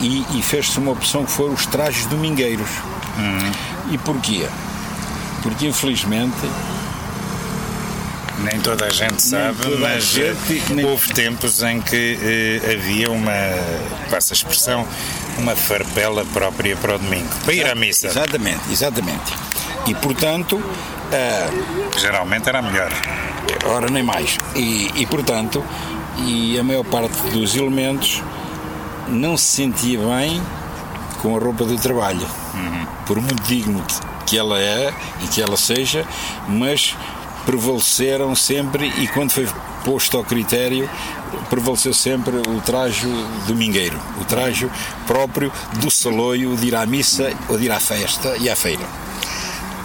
E, 0.00 0.24
e 0.34 0.42
fez-se 0.42 0.78
uma 0.78 0.92
opção 0.92 1.24
que 1.24 1.30
foram 1.30 1.54
os 1.54 1.66
trajes 1.66 2.06
domingueiros. 2.06 2.68
Uhum. 3.18 3.92
E 3.92 3.98
porquê? 3.98 4.46
porque 5.44 5.66
infelizmente 5.66 6.34
nem 8.38 8.58
toda 8.60 8.86
a 8.86 8.90
gente 8.90 9.22
sabe, 9.22 9.76
mas 9.78 10.04
gente, 10.04 10.72
nem... 10.72 10.84
houve 10.84 11.12
tempos 11.12 11.62
em 11.62 11.80
que 11.80 12.18
eh, 12.20 12.72
havia 12.72 13.10
uma, 13.10 13.30
passa 14.10 14.32
a 14.32 14.34
expressão, 14.34 14.86
uma 15.38 15.54
farpela 15.54 16.24
própria 16.24 16.74
para 16.76 16.96
o 16.96 16.98
domingo, 16.98 17.28
para 17.44 17.54
ir 17.54 17.66
à 17.66 17.74
missa. 17.74 18.08
Exatamente, 18.08 18.60
exatamente. 18.70 19.32
E 19.86 19.94
portanto. 19.94 20.56
Uh, 20.56 21.98
Geralmente 21.98 22.48
era 22.48 22.60
melhor. 22.60 22.90
Ora, 23.66 23.88
nem 23.88 24.02
mais. 24.02 24.36
E, 24.56 24.90
e 24.96 25.06
portanto, 25.06 25.64
e 26.18 26.58
a 26.58 26.64
maior 26.64 26.84
parte 26.84 27.16
dos 27.28 27.54
elementos 27.54 28.20
não 29.08 29.36
se 29.36 29.56
sentia 29.56 29.98
bem 29.98 30.42
com 31.20 31.36
a 31.36 31.40
roupa 31.40 31.64
de 31.64 31.76
trabalho. 31.78 32.26
Uhum. 32.54 32.86
Por 33.06 33.20
muito 33.20 33.42
digno 33.44 33.82
que 34.26 34.38
ela 34.38 34.58
é 34.58 34.92
e 35.22 35.28
que 35.28 35.40
ela 35.42 35.56
seja, 35.56 36.06
mas 36.48 36.96
prevaleceram 37.44 38.34
sempre 38.34 38.92
e 38.98 39.06
quando 39.08 39.30
foi 39.30 39.46
posto 39.84 40.16
ao 40.16 40.24
critério 40.24 40.88
prevaleceu 41.50 41.92
sempre 41.92 42.36
o 42.36 42.60
trajo 42.60 43.08
domingueiro, 43.46 43.98
o 44.20 44.24
trajo 44.24 44.70
próprio 45.06 45.52
do 45.74 45.90
saloio 45.90 46.56
de 46.56 46.68
ir 46.68 46.74
à 46.74 46.86
missa 46.86 47.32
ou 47.48 47.58
de 47.58 47.64
ir 47.64 47.72
à 47.72 47.80
festa 47.80 48.36
e 48.38 48.48
à 48.48 48.56
feira. 48.56 48.84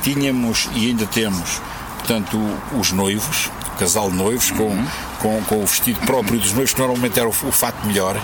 Tínhamos 0.01 0.69
e 0.73 0.87
ainda 0.87 1.05
temos, 1.05 1.61
portanto, 1.97 2.39
os 2.77 2.91
noivos, 2.91 3.49
o 3.73 3.79
casal 3.79 4.09
de 4.09 4.15
noivos, 4.17 4.51
com, 4.51 4.85
com, 5.19 5.41
com 5.43 5.63
o 5.63 5.65
vestido 5.65 5.99
próprio 6.01 6.39
dos 6.39 6.53
noivos, 6.53 6.73
que 6.73 6.79
normalmente 6.79 7.19
era 7.19 7.27
o, 7.27 7.31
o 7.31 7.51
fato 7.51 7.85
melhor. 7.85 8.15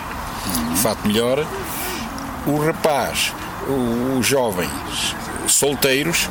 O 0.74 0.76
fato 0.76 1.08
melhor. 1.08 1.46
O 2.46 2.58
rapaz, 2.64 3.34
os 4.18 4.26
jovens, 4.26 4.70
solteiros 5.48 6.30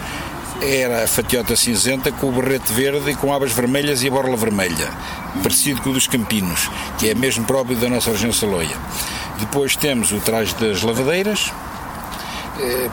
era 0.62 1.04
a 1.04 1.06
fatiota 1.06 1.56
cinzenta 1.56 2.12
com 2.12 2.28
o 2.28 2.32
barrete 2.32 2.72
verde 2.72 3.10
e 3.10 3.16
com 3.16 3.32
abas 3.32 3.52
vermelhas 3.52 4.02
e 4.02 4.08
a 4.08 4.10
borla 4.10 4.36
vermelha, 4.36 4.88
parecido 5.42 5.82
com 5.82 5.90
o 5.90 5.92
dos 5.92 6.06
campinos, 6.06 6.70
que 6.98 7.10
é 7.10 7.14
mesmo 7.14 7.44
próprio 7.44 7.76
da 7.76 7.88
nossa 7.88 8.10
região 8.10 8.32
saloia. 8.32 8.76
Depois 9.40 9.76
temos 9.76 10.12
o 10.12 10.20
traje 10.20 10.54
das 10.54 10.82
lavadeiras, 10.82 11.52
eh, 12.60 12.88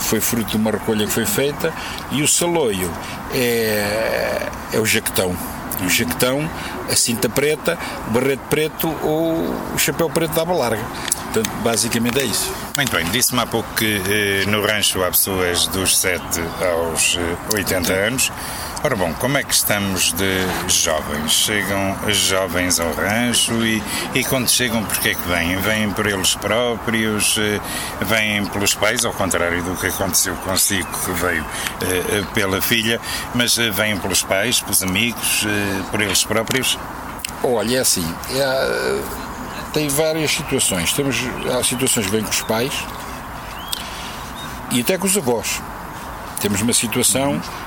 foi 0.00 0.20
fruto 0.20 0.50
de 0.50 0.56
uma 0.56 0.70
recolha 0.70 1.06
que 1.06 1.12
foi 1.12 1.26
feita, 1.26 1.72
e 2.10 2.22
o 2.22 2.28
saloio 2.28 2.90
é, 3.34 4.48
é 4.72 4.80
o 4.80 4.86
jaquetão. 4.86 5.36
Jaquetão, 5.88 6.48
a 6.90 6.96
cinta 6.96 7.28
preta, 7.28 7.78
o 8.08 8.10
barrete 8.10 8.42
preto 8.48 8.88
ou 9.02 9.34
o 9.74 9.78
chapéu 9.78 10.08
preto 10.10 10.34
da 10.34 10.42
aba 10.42 10.54
larga. 10.54 10.84
Portanto, 11.32 11.50
basicamente 11.62 12.20
é 12.20 12.24
isso. 12.24 12.52
Muito 12.76 12.92
bem, 12.92 13.04
disse-me 13.06 13.40
há 13.40 13.46
pouco 13.46 13.68
que 13.74 14.00
eh, 14.08 14.44
no 14.48 14.64
rancho 14.64 15.02
há 15.02 15.10
pessoas 15.10 15.66
dos 15.66 15.98
7 15.98 16.22
aos 16.62 17.18
80 17.52 17.92
eh, 17.92 18.06
anos. 18.06 18.32
Ora 18.84 18.96
bom, 18.96 19.14
como 19.14 19.38
é 19.38 19.42
que 19.42 19.54
estamos 19.54 20.12
de 20.12 20.46
jovens? 20.68 21.32
Chegam 21.32 21.96
jovens 22.08 22.78
ao 22.78 22.92
rancho 22.92 23.64
e, 23.64 23.82
e 24.14 24.22
quando 24.24 24.46
chegam, 24.46 24.84
porquê 24.84 25.08
é 25.08 25.14
que 25.14 25.26
vêm? 25.26 25.56
Vêm 25.56 25.90
por 25.90 26.04
eles 26.04 26.34
próprios? 26.34 27.38
Eh, 27.38 27.58
vêm 28.04 28.44
pelos 28.44 28.74
pais, 28.74 29.06
ao 29.06 29.12
contrário 29.14 29.62
do 29.62 29.74
que 29.74 29.86
aconteceu 29.86 30.36
consigo, 30.36 30.86
que 31.02 31.12
veio 31.12 31.42
eh, 31.80 32.24
pela 32.34 32.60
filha, 32.60 33.00
mas 33.34 33.56
eh, 33.56 33.70
vêm 33.70 33.96
pelos 33.96 34.22
pais, 34.22 34.60
pelos 34.60 34.82
amigos, 34.82 35.46
eh, 35.46 35.82
por 35.90 36.02
eles 36.02 36.22
próprios? 36.22 36.78
Olha, 37.42 37.78
é 37.78 37.80
assim, 37.80 38.06
é, 38.32 39.00
tem 39.72 39.88
várias 39.88 40.30
situações. 40.30 40.92
Temos, 40.92 41.16
há 41.58 41.64
situações 41.64 42.04
que 42.04 42.12
vêm 42.12 42.22
com 42.22 42.30
os 42.30 42.42
pais 42.42 42.74
e 44.72 44.82
até 44.82 44.98
com 44.98 45.06
os 45.06 45.16
avós. 45.16 45.62
Temos 46.44 46.60
uma 46.60 46.74
situação, 46.74 47.36
uh, 47.36 47.63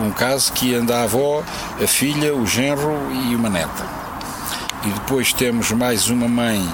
um 0.00 0.10
caso 0.10 0.52
que 0.52 0.74
anda 0.74 0.98
a 0.98 1.02
avó, 1.02 1.42
a 1.82 1.86
filha, 1.86 2.34
o 2.34 2.46
genro 2.46 2.96
e 3.12 3.34
uma 3.34 3.48
neta. 3.48 3.86
E 4.84 4.90
depois 4.90 5.32
temos 5.32 5.72
mais 5.72 6.08
uma 6.08 6.28
mãe 6.28 6.66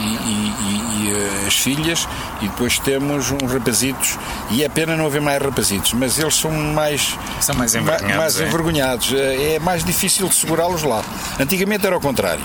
e, 0.00 0.02
e, 0.02 1.04
e, 1.04 1.12
eh, 1.12 1.46
as 1.46 1.56
filhas, 1.56 2.08
e 2.40 2.48
depois 2.48 2.78
temos 2.78 3.30
uns 3.30 3.52
rapazitos, 3.52 4.18
e 4.50 4.64
é 4.64 4.68
pena 4.68 4.96
não 4.96 5.06
haver 5.06 5.20
mais 5.20 5.40
rapazitos, 5.40 5.92
mas 5.92 6.18
eles 6.18 6.34
são 6.34 6.50
mais, 6.50 7.16
são 7.40 7.54
mais 7.54 7.74
envergonhados. 7.74 8.16
Mais 8.16 8.40
é? 8.40 8.46
envergonhados. 8.46 9.14
É 9.14 9.58
mais 9.58 9.84
difícil 9.84 10.28
de 10.28 10.34
segurá-los 10.34 10.82
lá. 10.82 11.02
Antigamente 11.38 11.86
era 11.86 11.94
ao 11.94 12.00
contrário. 12.00 12.42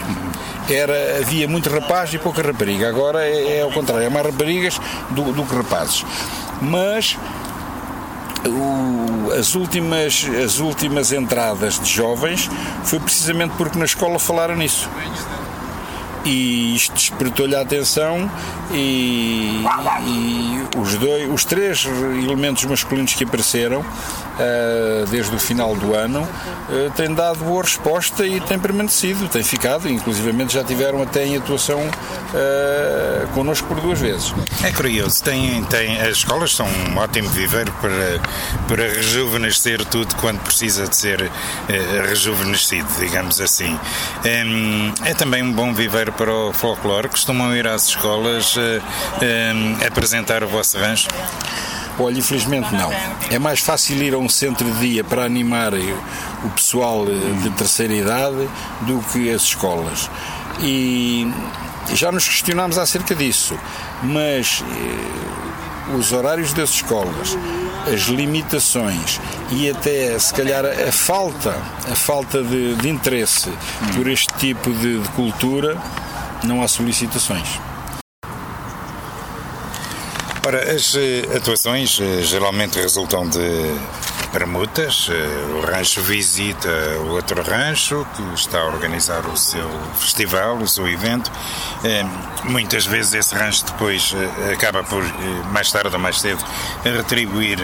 Era, 0.69 1.19
havia 1.19 1.47
muito 1.47 1.69
rapaz 1.69 2.13
e 2.13 2.17
pouca 2.17 2.41
rapariga. 2.41 2.89
Agora 2.89 3.23
é, 3.23 3.59
é 3.59 3.61
ao 3.61 3.71
contrário, 3.71 4.05
é 4.05 4.09
mais 4.09 4.25
raparigas 4.25 4.79
do, 5.11 5.31
do 5.31 5.43
que 5.43 5.55
rapazes. 5.55 6.05
Mas 6.61 7.17
o, 8.45 9.31
as, 9.31 9.55
últimas, 9.55 10.25
as 10.43 10.59
últimas 10.59 11.11
entradas 11.11 11.79
de 11.79 11.89
jovens 11.89 12.49
foi 12.83 12.99
precisamente 12.99 13.53
porque 13.57 13.77
na 13.77 13.85
escola 13.85 14.19
falaram 14.19 14.55
nisso 14.55 14.89
e 16.27 16.75
isto 16.75 16.93
despertou-lhe 16.93 17.55
a 17.55 17.61
atenção 17.61 18.29
e, 18.71 19.63
e, 20.05 20.77
os, 20.77 20.95
dois, 20.95 21.31
os 21.31 21.45
três 21.45 21.85
elementos 21.85 22.65
masculinos 22.65 23.13
que 23.13 23.23
apareceram 23.23 23.79
uh, 23.79 25.05
desde 25.09 25.33
o 25.33 25.39
final 25.39 25.73
do 25.75 25.95
ano 25.95 26.21
uh, 26.21 26.91
têm 26.95 27.13
dado 27.13 27.39
boa 27.45 27.63
resposta 27.63 28.25
e 28.25 28.41
têm 28.41 28.59
permanecido, 28.59 29.27
têm 29.29 29.43
ficado, 29.43 29.89
inclusivamente 29.89 30.53
já 30.53 30.63
tiveram 30.63 31.01
até 31.01 31.25
em 31.25 31.37
atuação 31.37 31.79
uh, 31.79 33.27
connosco 33.33 33.67
por 33.67 33.79
duas 33.79 33.99
vezes. 33.99 34.33
É 34.63 34.71
curioso, 34.71 35.23
tem, 35.23 35.63
tem, 35.65 36.01
as 36.01 36.17
escolas 36.17 36.53
são 36.53 36.67
um 36.67 36.97
ótimo 36.97 37.29
viveiro 37.29 37.71
para, 37.79 38.19
para 38.67 38.83
rejuvenescer 38.83 39.85
tudo 39.85 40.13
quando 40.15 40.39
precisa 40.41 40.87
de 40.87 40.95
ser 40.95 41.21
uh, 41.21 42.07
rejuvenescido, 42.07 42.87
digamos 42.99 43.39
assim. 43.39 43.79
Um, 44.25 44.93
é 45.05 45.13
também 45.13 45.41
um 45.41 45.53
bom 45.53 45.73
viveiro 45.73 46.11
para 46.17 46.33
o 46.33 46.51
folclore, 46.51 47.07
costumam 47.07 47.55
ir 47.55 47.67
às 47.67 47.89
escolas 47.89 48.55
uh, 48.55 48.59
um, 49.21 49.85
apresentar 49.85 50.43
o 50.43 50.47
vosso 50.47 50.77
rancho? 50.77 51.07
Olha, 51.99 52.17
infelizmente 52.17 52.73
não. 52.73 52.91
É 53.29 53.39
mais 53.39 53.59
fácil 53.59 54.01
ir 54.01 54.13
a 54.13 54.17
um 54.17 54.27
centro 54.27 54.69
de 54.71 54.79
dia 54.79 55.03
para 55.03 55.23
animar 55.23 55.73
o 55.73 56.49
pessoal 56.51 57.05
eh, 57.07 57.41
de 57.41 57.49
terceira 57.51 57.93
idade 57.93 58.47
do 58.81 58.99
que 59.11 59.31
as 59.31 59.41
escolas. 59.41 60.09
E 60.61 61.31
já 61.93 62.11
nos 62.11 62.27
questionámos 62.27 62.77
acerca 62.77 63.15
disso, 63.15 63.57
mas 64.03 64.63
eh, 64.69 65.95
os 65.95 66.11
horários 66.11 66.53
das 66.53 66.69
escolas, 66.69 67.35
as 67.91 68.01
limitações 68.01 69.19
e 69.51 69.69
até 69.69 70.19
se 70.19 70.33
calhar 70.33 70.65
a 70.65 70.91
falta, 70.91 71.55
a 71.91 71.95
falta 71.95 72.43
de, 72.43 72.75
de 72.75 72.89
interesse 72.89 73.51
por 73.95 74.07
este 74.07 74.33
tipo 74.35 74.71
de, 74.71 74.99
de 74.99 75.09
cultura, 75.09 75.77
não 76.43 76.61
há 76.61 76.67
solicitações. 76.67 77.59
Ora, 80.47 80.73
as 80.73 80.95
eh, 80.95 81.23
atuações 81.35 81.99
eh, 81.99 82.23
geralmente 82.23 82.79
resultam 82.79 83.27
de 83.27 83.41
permutas. 84.31 85.09
Eh, 85.11 85.57
o 85.57 85.59
rancho 85.59 86.01
visita 86.01 86.69
o 87.01 87.09
outro 87.09 87.43
rancho 87.43 88.07
que 88.15 88.21
está 88.33 88.61
a 88.61 88.67
organizar 88.67 89.25
o 89.25 89.35
seu 89.35 89.69
festival, 89.95 90.55
o 90.59 90.65
seu 90.65 90.87
evento. 90.87 91.29
Muitas 92.45 92.85
vezes 92.85 93.13
esse 93.13 93.35
rancho 93.35 93.65
depois 93.65 94.15
acaba 94.53 94.85
por, 94.85 95.03
mais 95.51 95.69
tarde 95.69 95.93
ou 95.93 95.99
mais 95.99 96.21
cedo, 96.21 96.41
retribuir 96.81 97.59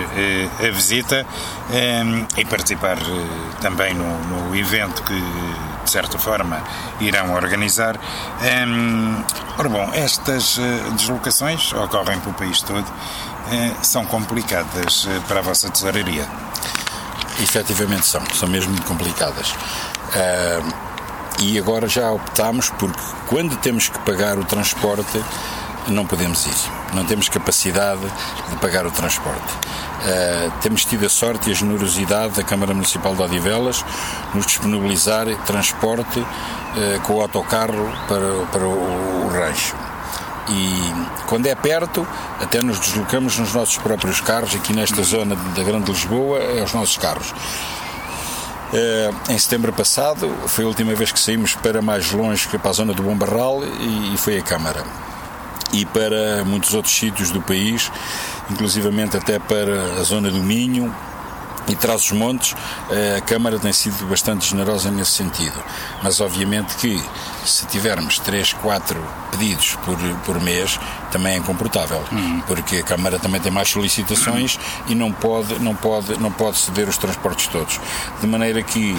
a 0.59 0.69
visita 0.69 1.25
e 2.37 2.43
participar 2.43 2.97
também 3.61 3.93
no, 3.93 4.19
no 4.25 4.55
evento 4.57 5.03
que 5.03 5.13
certa 5.93 6.17
forma, 6.17 6.59
irão 6.99 7.33
organizar. 7.33 7.99
Um, 8.67 9.23
ora 9.59 9.69
bom, 9.69 9.91
estas 9.93 10.57
uh, 10.57 10.91
deslocações 10.97 11.71
ocorrem 11.73 12.19
pelo 12.19 12.33
país 12.33 12.61
todo, 12.63 12.87
uh, 12.87 13.75
são 13.83 14.03
complicadas 14.05 15.05
uh, 15.05 15.21
para 15.27 15.39
a 15.39 15.43
vossa 15.43 15.69
tesouraria? 15.69 16.27
Efetivamente 17.39 18.07
são, 18.07 18.23
são 18.33 18.49
mesmo 18.49 18.71
muito 18.71 18.87
complicadas. 18.87 19.53
e 21.39 21.57
agora 21.57 21.87
já 21.87 22.11
optámos 22.11 22.69
porque 22.71 23.01
quando 23.27 23.55
temos 23.57 23.89
que 23.89 23.99
pagar 23.99 24.37
o 24.37 24.45
transporte, 24.45 25.23
não 25.87 26.05
podemos 26.05 26.45
ir. 26.45 26.55
Não 26.93 27.05
temos 27.05 27.29
capacidade 27.29 28.01
de 28.49 28.55
pagar 28.57 28.85
o 28.85 28.91
transporte. 28.91 29.53
Uh, 30.03 30.51
temos 30.61 30.85
tido 30.85 31.05
a 31.05 31.09
sorte 31.09 31.49
e 31.49 31.53
a 31.53 31.55
generosidade 31.55 32.33
da 32.33 32.43
Câmara 32.43 32.73
Municipal 32.73 33.15
de 33.15 33.21
Odivelas 33.21 33.83
nos 34.33 34.45
disponibilizar 34.45 35.25
transporte 35.45 36.19
uh, 36.19 37.01
com 37.03 37.15
o 37.15 37.21
autocarro 37.21 37.91
para, 38.07 38.45
para 38.51 38.67
o, 38.67 39.25
o 39.25 39.29
rancho. 39.29 39.75
E 40.49 40.93
quando 41.27 41.47
é 41.47 41.55
perto, 41.55 42.05
até 42.41 42.61
nos 42.61 42.77
deslocamos 42.79 43.39
nos 43.39 43.53
nossos 43.53 43.77
próprios 43.77 44.19
carros, 44.19 44.53
aqui 44.53 44.73
nesta 44.73 45.01
zona 45.03 45.35
da 45.35 45.63
Grande 45.63 45.89
Lisboa, 45.89 46.39
é 46.39 46.61
os 46.61 46.73
nossos 46.73 46.97
carros. 46.97 47.31
Uh, 48.73 49.31
em 49.31 49.37
setembro 49.37 49.71
passado 49.71 50.29
foi 50.47 50.65
a 50.65 50.67
última 50.67 50.93
vez 50.95 51.11
que 51.11 51.19
saímos 51.19 51.55
para 51.55 51.81
mais 51.81 52.11
longe, 52.11 52.47
para 52.57 52.69
a 52.69 52.73
zona 52.73 52.93
do 52.93 53.03
Bom 53.03 53.15
Barral, 53.15 53.61
e 53.63 54.17
foi 54.17 54.37
a 54.37 54.41
Câmara 54.41 54.83
e 55.73 55.85
para 55.85 56.45
muitos 56.45 56.73
outros 56.73 56.95
sítios 56.95 57.31
do 57.31 57.41
país, 57.41 57.91
inclusivamente 58.49 59.17
até 59.17 59.39
para 59.39 59.99
a 59.99 60.03
zona 60.03 60.29
do 60.29 60.41
Minho, 60.41 60.93
e 61.67 61.75
traz 61.75 62.05
os 62.05 62.11
montes, 62.11 62.55
a 63.17 63.21
Câmara 63.21 63.57
tem 63.57 63.71
sido 63.71 64.05
bastante 64.07 64.49
generosa 64.49 64.91
nesse 64.91 65.11
sentido. 65.11 65.63
Mas 66.01 66.19
obviamente 66.19 66.75
que 66.75 67.01
se 67.45 67.65
tivermos 67.67 68.19
3, 68.19 68.53
4 68.53 69.01
pedidos 69.31 69.75
por, 69.85 69.97
por 70.25 70.41
mês, 70.41 70.79
também 71.11 71.33
é 71.33 71.37
incomportável, 71.37 72.03
uhum. 72.11 72.41
porque 72.45 72.77
a 72.77 72.83
Câmara 72.83 73.17
também 73.19 73.39
tem 73.39 73.51
mais 73.51 73.69
solicitações 73.69 74.55
uhum. 74.55 74.61
e 74.89 74.95
não 74.95 75.11
pode, 75.11 75.59
não, 75.59 75.75
pode, 75.75 76.19
não 76.19 76.31
pode 76.31 76.57
ceder 76.57 76.87
os 76.87 76.97
transportes 76.97 77.47
todos. 77.47 77.79
De 78.19 78.27
maneira 78.27 78.61
que, 78.61 78.95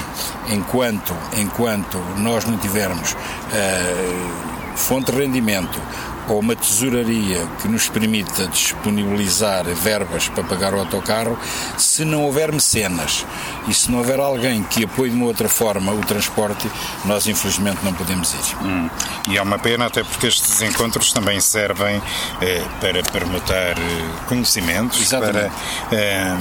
enquanto, 0.49 1.15
enquanto 1.37 1.99
nós 2.17 2.45
não 2.45 2.57
tivermos 2.57 3.13
uh, 3.13 4.77
fonte 4.77 5.13
de 5.13 5.19
rendimento 5.19 5.81
ou 6.29 6.39
uma 6.41 6.57
tesouraria 6.57 7.47
que 7.61 7.69
nos 7.69 7.89
permita 7.89 8.47
disponibilizar 8.47 9.65
verbas 9.65 10.29
para 10.29 10.45
pagar 10.45 10.75
o 10.75 10.79
autocarro, 10.79 11.39
se 11.77 12.05
não 12.05 12.25
houver 12.25 12.53
mecenas 12.53 13.27
e 13.69 13.75
se 13.75 13.91
não 13.91 13.99
houver 13.99 14.19
alguém 14.19 14.63
que 14.63 14.85
apoie 14.85 15.11
de 15.11 15.17
uma 15.17 15.27
outra 15.27 15.49
forma 15.49 15.93
o 15.93 16.01
transporte, 16.01 16.71
nós 17.05 17.27
infelizmente 17.27 17.79
não 17.83 17.93
podemos 17.93 18.33
ir. 18.33 18.57
Hum. 18.63 18.89
E 19.29 19.37
é 19.39 19.43
uma 19.43 19.59
pena, 19.59 19.87
até 19.87 20.03
porque 20.03 20.27
estes 20.27 20.61
encontros 20.63 21.13
também 21.13 21.41
servem 21.41 22.01
eh, 22.41 22.63
para 22.81 23.03
permutar 23.03 23.79
eh, 23.79 24.11
conhecimentos, 24.29 25.01
Exatamente. 25.01 25.53
para 25.89 25.97
eh, 25.97 26.37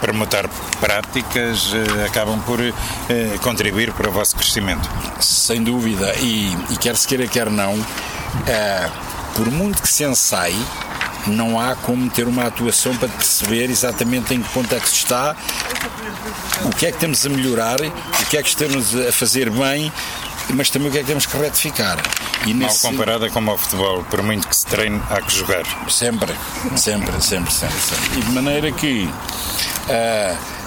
permutar 0.00 0.48
práticas, 0.80 1.72
eh, 1.74 2.06
acabam 2.06 2.40
por 2.42 2.60
eh, 2.60 2.72
contribuir 3.42 3.92
para 3.92 4.08
o 4.08 4.12
vosso 4.12 4.36
crescimento. 4.36 4.88
Sem 5.20 5.62
dúvida, 5.62 6.14
e, 6.20 6.56
e 6.70 6.76
quer 6.76 6.96
se 6.96 7.06
queira, 7.06 7.26
quer 7.26 7.50
não. 7.50 7.78
Eh, 8.46 8.90
por 9.34 9.50
muito 9.50 9.80
que 9.82 9.88
se 9.88 10.04
ensaie, 10.04 10.56
não 11.26 11.58
há 11.58 11.74
como 11.76 12.08
ter 12.10 12.26
uma 12.26 12.46
atuação 12.46 12.94
para 12.96 13.08
perceber 13.08 13.70
exatamente 13.70 14.34
em 14.34 14.42
que 14.42 14.48
ponto 14.50 14.74
é 14.74 14.80
que 14.80 14.88
se 14.88 14.96
está, 14.96 15.36
o 16.64 16.70
que 16.70 16.86
é 16.86 16.92
que 16.92 16.98
temos 16.98 17.24
a 17.24 17.28
melhorar, 17.28 17.80
o 17.80 18.26
que 18.26 18.36
é 18.36 18.42
que 18.42 18.48
estamos 18.48 18.94
a 18.94 19.12
fazer 19.12 19.50
bem, 19.50 19.92
mas 20.54 20.70
também 20.70 20.88
o 20.88 20.90
que 20.90 20.98
é 20.98 21.00
que 21.02 21.06
temos 21.06 21.26
que 21.26 21.36
retificar. 21.36 21.98
E 22.46 22.54
nesse... 22.54 22.84
Mal 22.84 22.92
comparada 22.92 23.30
com 23.30 23.46
o 23.46 23.58
futebol, 23.58 24.02
por 24.04 24.22
muito 24.22 24.48
que 24.48 24.56
se 24.56 24.66
treine, 24.66 25.00
há 25.10 25.20
que 25.20 25.32
jogar. 25.32 25.64
Sempre, 25.88 26.34
sempre, 26.76 27.20
sempre, 27.20 27.52
sempre. 27.52 27.80
sempre. 27.80 28.18
E 28.18 28.22
de 28.22 28.32
maneira 28.32 28.72
que. 28.72 29.08
Uh, 29.88 30.59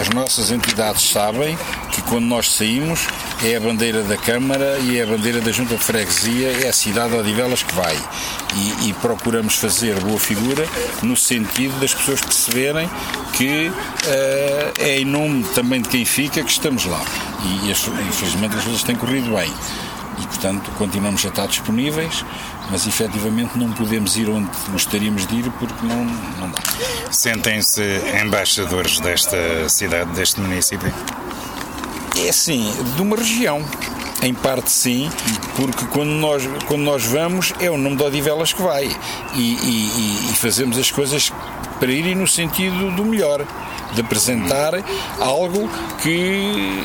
as 0.00 0.08
nossas 0.10 0.50
entidades 0.50 1.08
sabem 1.10 1.56
que 1.92 2.02
quando 2.02 2.24
nós 2.24 2.50
saímos 2.50 3.06
é 3.42 3.56
a 3.56 3.60
bandeira 3.60 4.02
da 4.02 4.16
Câmara 4.16 4.78
e 4.80 4.98
é 4.98 5.02
a 5.02 5.06
bandeira 5.06 5.40
da 5.40 5.50
Junta 5.50 5.76
de 5.76 5.82
Freguesia, 5.82 6.50
é 6.64 6.68
a 6.68 6.72
cidade 6.72 7.10
de 7.10 7.18
Odivelas 7.18 7.62
que 7.62 7.74
vai. 7.74 7.96
E, 8.54 8.88
e, 8.88 8.92
procuramos 8.94 9.56
fazer 9.56 9.98
boa 10.00 10.18
figura 10.18 10.66
no 11.02 11.16
sentido 11.16 11.78
das 11.80 11.94
pessoas 11.94 12.20
perceberem 12.20 12.88
que 13.32 13.68
uh, 13.68 14.72
é 14.78 15.00
em 15.00 15.04
nome 15.04 15.42
também 15.54 15.80
de 15.80 15.88
quem 15.88 16.04
fica 16.04 16.42
que 16.42 16.50
estamos 16.50 16.84
lá. 16.84 17.02
E, 17.44 17.68
e 17.68 17.70
infelizmente 17.70 18.56
as 18.56 18.64
coisas 18.64 18.82
têm 18.82 18.96
corrido 18.96 19.34
bem. 19.34 19.52
E 20.18 20.26
portanto 20.26 20.70
continuamos 20.78 21.24
a 21.24 21.28
estar 21.28 21.46
disponíveis 21.46 22.24
mas 22.70 22.86
efetivamente 22.86 23.58
não 23.58 23.70
podemos 23.72 24.16
ir 24.16 24.28
onde 24.28 24.48
gostaríamos 24.70 25.26
de 25.26 25.36
ir 25.36 25.50
porque 25.52 25.86
não, 25.86 26.04
não 26.04 26.50
dá. 26.50 26.58
Sentem-se 27.10 27.82
embaixadores 28.22 29.00
desta 29.00 29.68
cidade, 29.68 30.10
deste 30.12 30.40
município? 30.40 30.92
É 32.16 32.28
assim, 32.28 32.72
de 32.96 33.02
uma 33.02 33.16
região. 33.16 33.64
Em 34.22 34.32
parte 34.32 34.70
sim, 34.70 35.10
porque 35.54 35.84
quando 35.86 36.08
nós, 36.08 36.42
quando 36.66 36.80
nós 36.80 37.04
vamos 37.04 37.52
é 37.60 37.70
o 37.70 37.76
nome 37.76 37.96
de 37.96 38.04
Odivelas 38.04 38.54
que 38.54 38.62
vai 38.62 38.86
e, 39.34 39.38
e, 39.38 40.30
e 40.30 40.34
fazemos 40.36 40.78
as 40.78 40.90
coisas 40.90 41.30
para 41.78 41.92
irem 41.92 42.14
no 42.14 42.26
sentido 42.26 42.90
do 42.92 43.04
melhor, 43.04 43.44
de 43.92 44.00
apresentar 44.00 44.72
algo 45.20 45.68
que. 46.02 46.82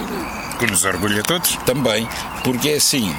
Que 0.59 0.67
nos 0.67 0.83
orgulha 0.83 1.21
a 1.21 1.23
todos? 1.23 1.55
Também, 1.65 2.07
porque 2.43 2.69
é 2.69 2.75
assim, 2.75 3.15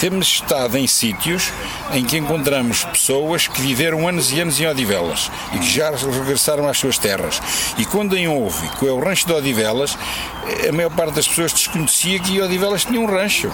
temos 0.00 0.26
estado 0.26 0.76
em 0.76 0.86
sítios 0.86 1.52
em 1.92 2.04
que 2.04 2.16
encontramos 2.16 2.84
pessoas 2.84 3.46
que 3.46 3.60
viveram 3.60 4.08
anos 4.08 4.32
e 4.32 4.40
anos 4.40 4.60
em 4.60 4.66
Odivelas 4.66 5.30
e 5.52 5.58
que 5.58 5.70
já 5.70 5.90
regressaram 5.90 6.68
às 6.68 6.78
suas 6.78 6.98
terras. 6.98 7.40
E 7.78 7.84
quando 7.84 8.16
em 8.16 8.26
ouve 8.26 8.68
que 8.78 8.86
é 8.86 8.90
o 8.90 8.98
rancho 8.98 9.26
de 9.26 9.32
Odivelas, 9.32 9.96
a 10.68 10.72
maior 10.72 10.90
parte 10.90 11.14
das 11.14 11.28
pessoas 11.28 11.52
desconhecia 11.52 12.18
que 12.18 12.40
Odivelas 12.40 12.84
tinha 12.84 13.00
um 13.00 13.06
rancho. 13.06 13.52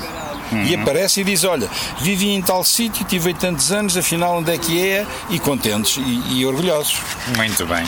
Uhum. 0.53 0.65
E 0.65 0.75
aparece 0.75 1.21
e 1.21 1.25
diz: 1.25 1.45
Olha, 1.45 1.69
vivi 2.01 2.31
em 2.31 2.43
tal 2.43 2.65
sítio, 2.65 3.05
tive 3.05 3.33
tantos 3.35 3.71
anos, 3.71 3.97
afinal 3.97 4.39
onde 4.39 4.53
é 4.53 4.59
que 4.59 4.85
é? 4.89 5.07
E 5.29 5.39
contentes 5.39 5.97
e, 5.99 6.39
e 6.39 6.47
orgulhosos. 6.47 6.99
Muito 7.37 7.67
bem. 7.67 7.87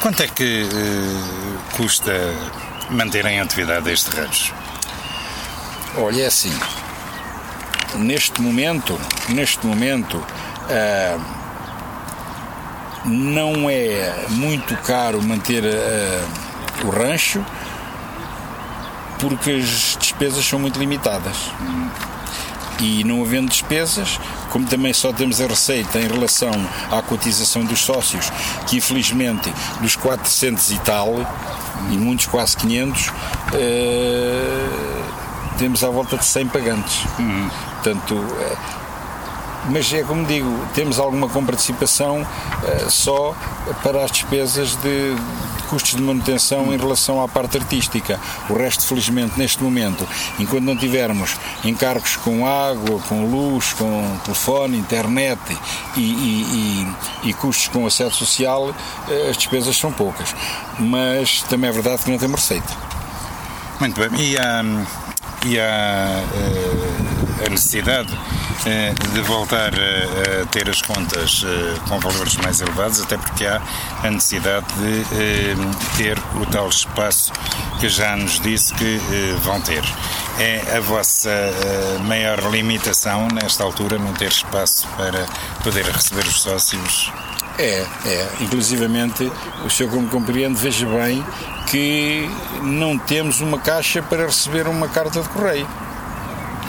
Quanto 0.00 0.22
é 0.22 0.26
que 0.26 0.64
uh, 0.64 1.76
custa 1.76 2.12
manter 2.90 3.24
em 3.26 3.40
atividade 3.40 3.90
este 3.92 4.10
rancho? 4.10 4.52
Olha, 5.96 6.22
é 6.22 6.26
assim 6.26 6.52
neste 7.96 8.40
momento, 8.40 8.98
neste 9.28 9.66
momento, 9.66 10.16
uh, 10.16 11.20
não 13.04 13.68
é 13.68 14.26
muito 14.30 14.76
caro 14.78 15.22
manter 15.22 15.64
uh, 15.64 16.86
o 16.86 16.90
rancho 16.90 17.44
porque 19.18 19.50
as 19.50 19.96
despesas 20.00 20.44
são 20.44 20.58
muito 20.58 20.78
limitadas. 20.78 21.50
E 22.78 23.04
não 23.04 23.20
havendo 23.22 23.50
despesas, 23.50 24.18
como 24.48 24.64
também 24.66 24.94
só 24.94 25.12
temos 25.12 25.38
a 25.42 25.46
receita 25.46 26.00
em 26.00 26.08
relação 26.08 26.50
à 26.90 27.02
cotização 27.02 27.62
dos 27.62 27.80
sócios, 27.80 28.32
que 28.66 28.78
infelizmente 28.78 29.52
dos 29.82 29.94
400 29.96 30.70
e 30.70 30.78
tal, 30.78 31.14
e 31.90 31.98
muitos 31.98 32.24
quase 32.24 32.56
500, 32.56 33.08
uh, 33.08 33.12
eh, 33.52 34.89
temos 35.60 35.84
à 35.84 35.90
volta 35.90 36.16
de 36.16 36.24
100 36.24 36.48
pagantes. 36.48 37.04
Uhum. 37.18 37.50
Portanto, 37.82 38.14
uh, 38.14 38.80
mas 39.68 39.92
é 39.92 40.02
como 40.02 40.24
digo, 40.24 40.48
temos 40.74 40.98
alguma 40.98 41.28
comparticipação 41.28 42.22
uh, 42.22 42.90
só 42.90 43.36
para 43.82 44.02
as 44.02 44.10
despesas 44.10 44.74
de, 44.76 45.14
de, 45.14 45.62
custos 45.68 45.94
de 45.94 46.00
manutenção 46.00 46.72
em 46.72 46.78
relação 46.78 47.22
à 47.22 47.28
parte 47.28 47.58
artística. 47.58 48.18
O 48.48 48.54
resto, 48.54 48.86
felizmente, 48.86 49.38
neste 49.38 49.62
momento, 49.62 50.08
enquanto 50.38 50.64
não 50.64 50.74
tivermos 50.74 51.36
encargos 51.62 52.16
com 52.16 52.46
água, 52.46 52.98
com 53.06 53.26
luz, 53.26 53.74
com 53.74 54.18
telefone, 54.24 54.78
internet 54.78 55.40
e, 55.94 56.00
e, 56.00 56.86
e, 57.22 57.28
e 57.28 57.34
custos 57.34 57.68
com 57.68 57.86
acesso 57.86 58.16
social, 58.16 58.70
uh, 58.70 59.30
as 59.30 59.36
despesas 59.36 59.76
são 59.76 59.92
poucas. 59.92 60.34
Mas 60.78 61.42
também 61.42 61.68
é 61.68 61.72
verdade 61.72 62.02
que 62.02 62.10
não 62.10 62.16
temos 62.16 62.40
receita. 62.40 62.90
Muito 63.78 63.98
bem. 63.98 64.20
E 64.20 64.38
há, 64.38 64.62
e 65.46 65.58
há 65.58 66.22
uh, 66.22 67.46
a 67.46 67.50
necessidade 67.50 68.16
eh, 68.66 68.92
de 69.14 69.22
voltar 69.22 69.72
a, 69.72 70.46
ter 70.46 70.68
as 70.68 70.82
contas 70.82 71.42
eh, 71.46 71.78
com 71.88 71.98
valores 71.98 72.36
mais 72.36 72.60
elevados, 72.60 73.00
até 73.00 73.16
porque 73.16 73.46
há 73.46 73.60
a 74.02 74.10
necessidade 74.10 74.66
de 74.74 75.00
eh, 75.00 75.54
ter 75.96 76.18
o 76.38 76.44
tal 76.44 76.68
espaço 76.68 77.32
que 77.80 77.88
já 77.88 78.14
nos 78.16 78.38
disse 78.40 78.74
que 78.74 79.00
vão 79.42 79.58
ter. 79.62 79.82
É 80.38 80.76
a 80.76 80.80
vossa 80.80 81.30
maior 82.04 82.38
limitação 82.50 83.28
nesta 83.28 83.64
altura 83.64 83.98
não 83.98 84.12
ter 84.12 84.28
espaço 84.28 84.86
para 84.88 85.26
poder 85.62 85.86
receber 85.86 86.26
os 86.26 86.42
sócios? 86.42 87.10
É, 87.60 87.84
é. 88.06 88.28
Inclusivamente, 88.40 89.30
o 89.62 89.68
senhor, 89.68 89.92
como 89.92 90.08
compreende, 90.08 90.58
veja 90.58 90.86
bem 90.86 91.22
que 91.68 92.26
não 92.62 92.96
temos 92.98 93.42
uma 93.42 93.58
caixa 93.58 94.02
para 94.02 94.24
receber 94.24 94.66
uma 94.66 94.88
carta 94.88 95.20
de 95.20 95.28
correio 95.28 95.68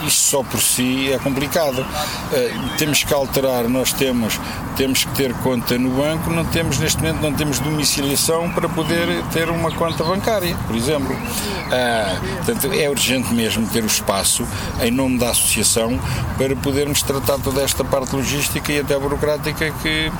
isto 0.06 0.20
só 0.20 0.42
por 0.42 0.60
si 0.60 1.12
é 1.12 1.18
complicado. 1.18 1.80
Uh, 1.80 2.76
temos 2.76 3.02
que 3.02 3.12
alterar, 3.12 3.68
nós 3.68 3.92
temos, 3.92 4.38
temos 4.76 5.04
que 5.04 5.14
ter 5.14 5.34
conta 5.34 5.78
no 5.78 5.90
banco, 5.90 6.30
não 6.30 6.44
temos 6.44 6.78
neste 6.78 7.00
momento 7.00 7.20
não 7.20 7.32
temos 7.32 7.58
domiciliação 7.58 8.50
para 8.50 8.68
poder 8.68 9.22
ter 9.32 9.48
uma 9.50 9.70
conta 9.72 10.04
bancária, 10.04 10.56
por 10.66 10.76
exemplo. 10.76 11.14
Uh, 11.14 12.44
portanto, 12.44 12.72
é 12.72 12.88
urgente 12.88 13.32
mesmo 13.32 13.66
ter 13.68 13.82
o 13.82 13.86
espaço 13.86 14.46
em 14.80 14.90
nome 14.90 15.18
da 15.18 15.30
associação 15.30 15.98
para 16.36 16.54
podermos 16.56 17.02
tratar 17.02 17.38
toda 17.38 17.62
esta 17.62 17.84
parte 17.84 18.14
logística 18.14 18.72
e 18.72 18.80
até 18.80 18.98
burocrática 18.98 19.70
que, 19.82 20.12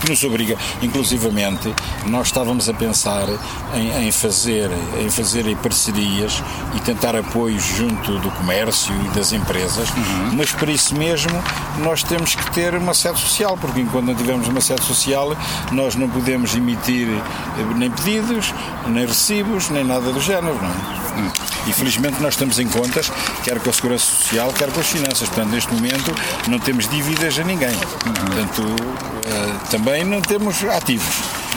que 0.00 0.10
nos 0.10 0.22
obriga. 0.24 0.56
Inclusivamente, 0.82 1.74
nós 2.06 2.28
estávamos 2.28 2.68
a 2.68 2.74
pensar 2.74 3.26
em, 3.74 4.06
em 4.06 4.12
fazer 4.12 4.70
em 4.98 5.10
fazer 5.10 5.44
parcerias 5.56 6.42
e 6.74 6.80
tentar 6.80 7.16
apoios 7.16 7.64
junto 7.64 8.18
do 8.18 8.30
comércio 8.30 8.94
e 9.04 9.08
das 9.14 9.23
das 9.24 9.32
empresas, 9.32 9.88
uhum. 9.88 10.34
mas 10.36 10.52
para 10.52 10.70
isso 10.70 10.94
mesmo 10.94 11.32
nós 11.78 12.02
temos 12.02 12.34
que 12.34 12.50
ter 12.50 12.74
uma 12.74 12.92
sede 12.92 13.18
social, 13.18 13.56
porque 13.58 13.80
enquanto 13.80 14.04
não 14.04 14.14
tivermos 14.14 14.46
uma 14.46 14.60
sede 14.60 14.84
social, 14.84 15.34
nós 15.72 15.94
não 15.94 16.10
podemos 16.10 16.54
emitir 16.54 17.08
eh, 17.08 17.74
nem 17.74 17.90
pedidos, 17.90 18.52
nem 18.86 19.06
recibos, 19.06 19.70
nem 19.70 19.82
nada 19.82 20.12
do 20.12 20.20
género. 20.20 20.54
Não 20.54 20.68
é? 20.68 21.22
Uhum. 21.22 21.32
E 21.66 21.72
felizmente 21.72 22.20
nós 22.20 22.34
estamos 22.34 22.58
em 22.58 22.68
contas, 22.68 23.10
quer 23.42 23.58
com 23.60 23.70
a 23.70 23.72
Segurança 23.72 24.04
Social, 24.04 24.52
quer 24.52 24.70
com 24.70 24.80
as 24.80 24.86
finanças. 24.88 25.26
Portanto, 25.26 25.48
neste 25.48 25.72
momento 25.72 26.14
não 26.46 26.58
temos 26.58 26.86
dívidas 26.86 27.38
a 27.38 27.44
ninguém. 27.44 27.70
Uhum. 27.70 28.12
Portanto, 28.12 28.62
uh, 28.62 29.68
também 29.70 30.04
não 30.04 30.20
temos 30.20 30.62
ativos, 30.64 31.14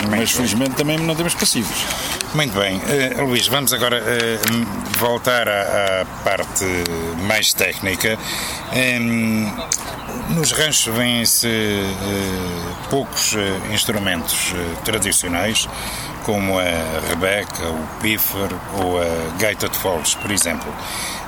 mas 0.09 0.31
felizmente 0.31 0.71
também 0.71 0.97
não 0.97 1.15
temos 1.15 1.35
passivos. 1.35 1.85
Muito 2.33 2.59
bem. 2.59 2.77
Uh, 2.77 3.25
Luís, 3.25 3.47
vamos 3.47 3.71
agora 3.73 4.01
uh, 4.01 4.99
voltar 4.99 5.47
à, 5.47 6.01
à, 6.01 6.05
parte 6.23 6.65
mais 7.25 7.53
técnica. 7.53 8.17
Um, 8.73 9.49
nos 10.35 10.51
ranchos 10.51 10.93
vêm-se 10.93 11.47
uh, 11.47 12.89
poucos 12.89 13.35
instrumentos 13.71 14.53
tradicionais, 14.83 15.67
como 16.27 16.59
a 16.59 17.07
rebeca, 17.07 17.69
o 17.69 17.87
pífaro 18.01 18.59
ou 18.83 19.01
a 19.01 19.37
gaita 19.39 19.69
foles, 19.77 20.13
por 20.13 20.29
exemplo. 20.29 20.69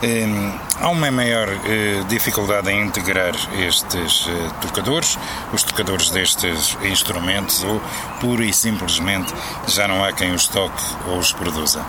Hum, 0.04 0.60
há 0.82 0.90
uma 0.90 1.10
maior 1.10 1.48
eh, 1.48 2.04
dificuldade 2.10 2.70
em 2.70 2.86
integrar 2.86 3.34
estes 3.58 4.28
eh, 4.28 4.50
tocadores, 4.60 5.18
os 5.54 5.64
tocadores 5.64 6.10
destes 6.10 6.78
instrumentos, 6.84 7.64
ou 7.64 7.82
pura 8.20 8.44
e 8.44 8.52
simplesmente 8.52 9.34
já 9.68 9.88
não 9.88 10.04
há 10.04 10.12
quem 10.12 10.34
os 10.34 10.50
toque 10.50 10.84
ou 11.08 11.18
os 11.18 11.32
produza? 11.32 11.82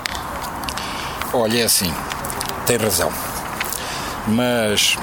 Olha, 1.32 1.62
é 1.62 1.64
assim, 1.64 1.92
tem 2.64 2.76
razão. 2.76 3.12
Mas 4.28 4.96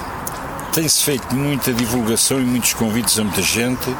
tem-se 0.72 1.04
feito 1.04 1.34
muita 1.34 1.74
divulgação 1.74 2.40
e 2.40 2.44
muitos 2.44 2.72
convites 2.72 3.18
a 3.18 3.24
muita 3.24 3.42
gente 3.42 3.94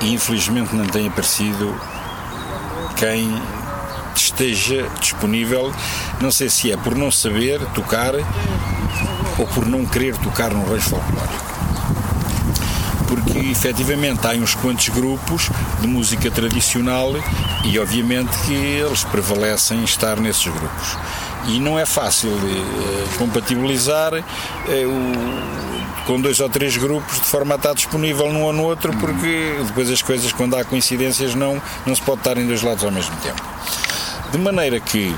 e 0.00 0.14
infelizmente 0.14 0.74
não 0.74 0.86
tem 0.86 1.06
aparecido 1.06 1.78
quem 2.96 3.40
esteja 4.14 4.88
disponível, 5.00 5.72
não 6.20 6.30
sei 6.30 6.48
se 6.48 6.72
é 6.72 6.76
por 6.76 6.94
não 6.94 7.10
saber 7.10 7.60
tocar 7.74 8.14
ou 9.38 9.46
por 9.46 9.66
não 9.66 9.86
querer 9.86 10.16
tocar 10.18 10.52
no 10.52 10.64
rancho 10.70 10.90
folclórico. 10.90 11.50
Porque 13.08 13.38
efetivamente 13.38 14.26
há 14.26 14.30
uns 14.30 14.54
quantos 14.54 14.88
grupos 14.88 15.50
de 15.80 15.86
música 15.86 16.30
tradicional 16.30 17.12
e 17.64 17.78
obviamente 17.78 18.36
que 18.46 18.52
eles 18.52 19.02
prevalecem 19.04 19.82
estar 19.82 20.20
nesses 20.20 20.46
grupos. 20.46 20.96
E 21.46 21.58
não 21.58 21.78
é 21.78 21.86
fácil 21.86 22.30
eh, 22.30 23.18
compatibilizar 23.18 24.12
eh, 24.14 24.22
o 24.86 25.79
com 26.10 26.20
dois 26.20 26.40
ou 26.40 26.48
três 26.48 26.76
grupos 26.76 27.20
de 27.20 27.26
forma 27.26 27.54
a 27.54 27.56
estar 27.56 27.72
disponível 27.72 28.32
num 28.32 28.42
ou 28.42 28.52
no 28.52 28.64
outro, 28.64 28.92
porque 28.96 29.60
depois 29.64 29.88
as 29.88 30.02
coisas, 30.02 30.32
quando 30.32 30.56
há 30.56 30.64
coincidências, 30.64 31.36
não, 31.36 31.62
não 31.86 31.94
se 31.94 32.02
pode 32.02 32.18
estar 32.18 32.36
em 32.36 32.48
dois 32.48 32.62
lados 32.62 32.82
ao 32.82 32.90
mesmo 32.90 33.14
tempo. 33.18 33.40
De 34.32 34.36
maneira 34.36 34.80
que 34.80 35.14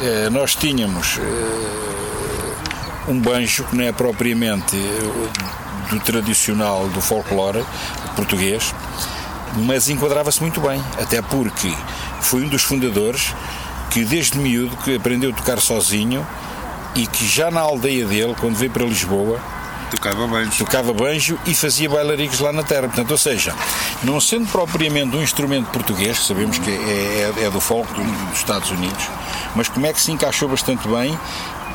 eh, 0.00 0.30
nós 0.30 0.54
tínhamos 0.54 1.18
eh, 1.18 3.10
um 3.10 3.18
banjo 3.18 3.64
que 3.64 3.74
não 3.74 3.82
é 3.82 3.90
propriamente 3.90 4.76
eh, 4.76 5.90
do 5.90 5.98
tradicional 5.98 6.86
do 6.86 7.00
folclore 7.00 7.64
português, 8.14 8.72
mas 9.56 9.88
enquadrava-se 9.88 10.40
muito 10.40 10.60
bem, 10.60 10.80
até 11.02 11.20
porque 11.20 11.74
foi 12.20 12.44
um 12.44 12.48
dos 12.48 12.62
fundadores 12.62 13.34
que 13.90 14.04
desde 14.04 14.38
miúdo 14.38 14.76
que 14.76 14.94
aprendeu 14.94 15.30
a 15.30 15.34
tocar 15.34 15.58
sozinho 15.58 16.24
e 16.94 17.04
que 17.04 17.26
já 17.26 17.50
na 17.50 17.58
aldeia 17.58 18.06
dele, 18.06 18.36
quando 18.38 18.54
veio 18.54 18.70
para 18.70 18.84
Lisboa, 18.84 19.40
Tocava 19.90 20.26
banjo. 20.26 20.58
Tocava 20.58 20.92
banjo 20.92 21.38
e 21.46 21.54
fazia 21.54 21.88
bailaricos 21.88 22.40
lá 22.40 22.52
na 22.52 22.62
terra. 22.62 22.82
Portanto, 22.82 23.10
ou 23.10 23.18
seja, 23.18 23.54
não 24.02 24.20
sendo 24.20 24.46
propriamente 24.46 25.16
um 25.16 25.22
instrumento 25.22 25.66
português, 25.70 26.18
que 26.18 26.24
sabemos 26.26 26.58
que 26.58 26.70
é, 26.70 27.32
é, 27.38 27.44
é 27.44 27.50
do 27.50 27.60
folk 27.60 27.92
dos 27.92 28.38
Estados 28.38 28.70
Unidos, 28.70 29.04
mas 29.54 29.68
como 29.68 29.86
é 29.86 29.92
que 29.92 30.00
se 30.00 30.12
encaixou 30.12 30.48
bastante 30.48 30.86
bem 30.88 31.18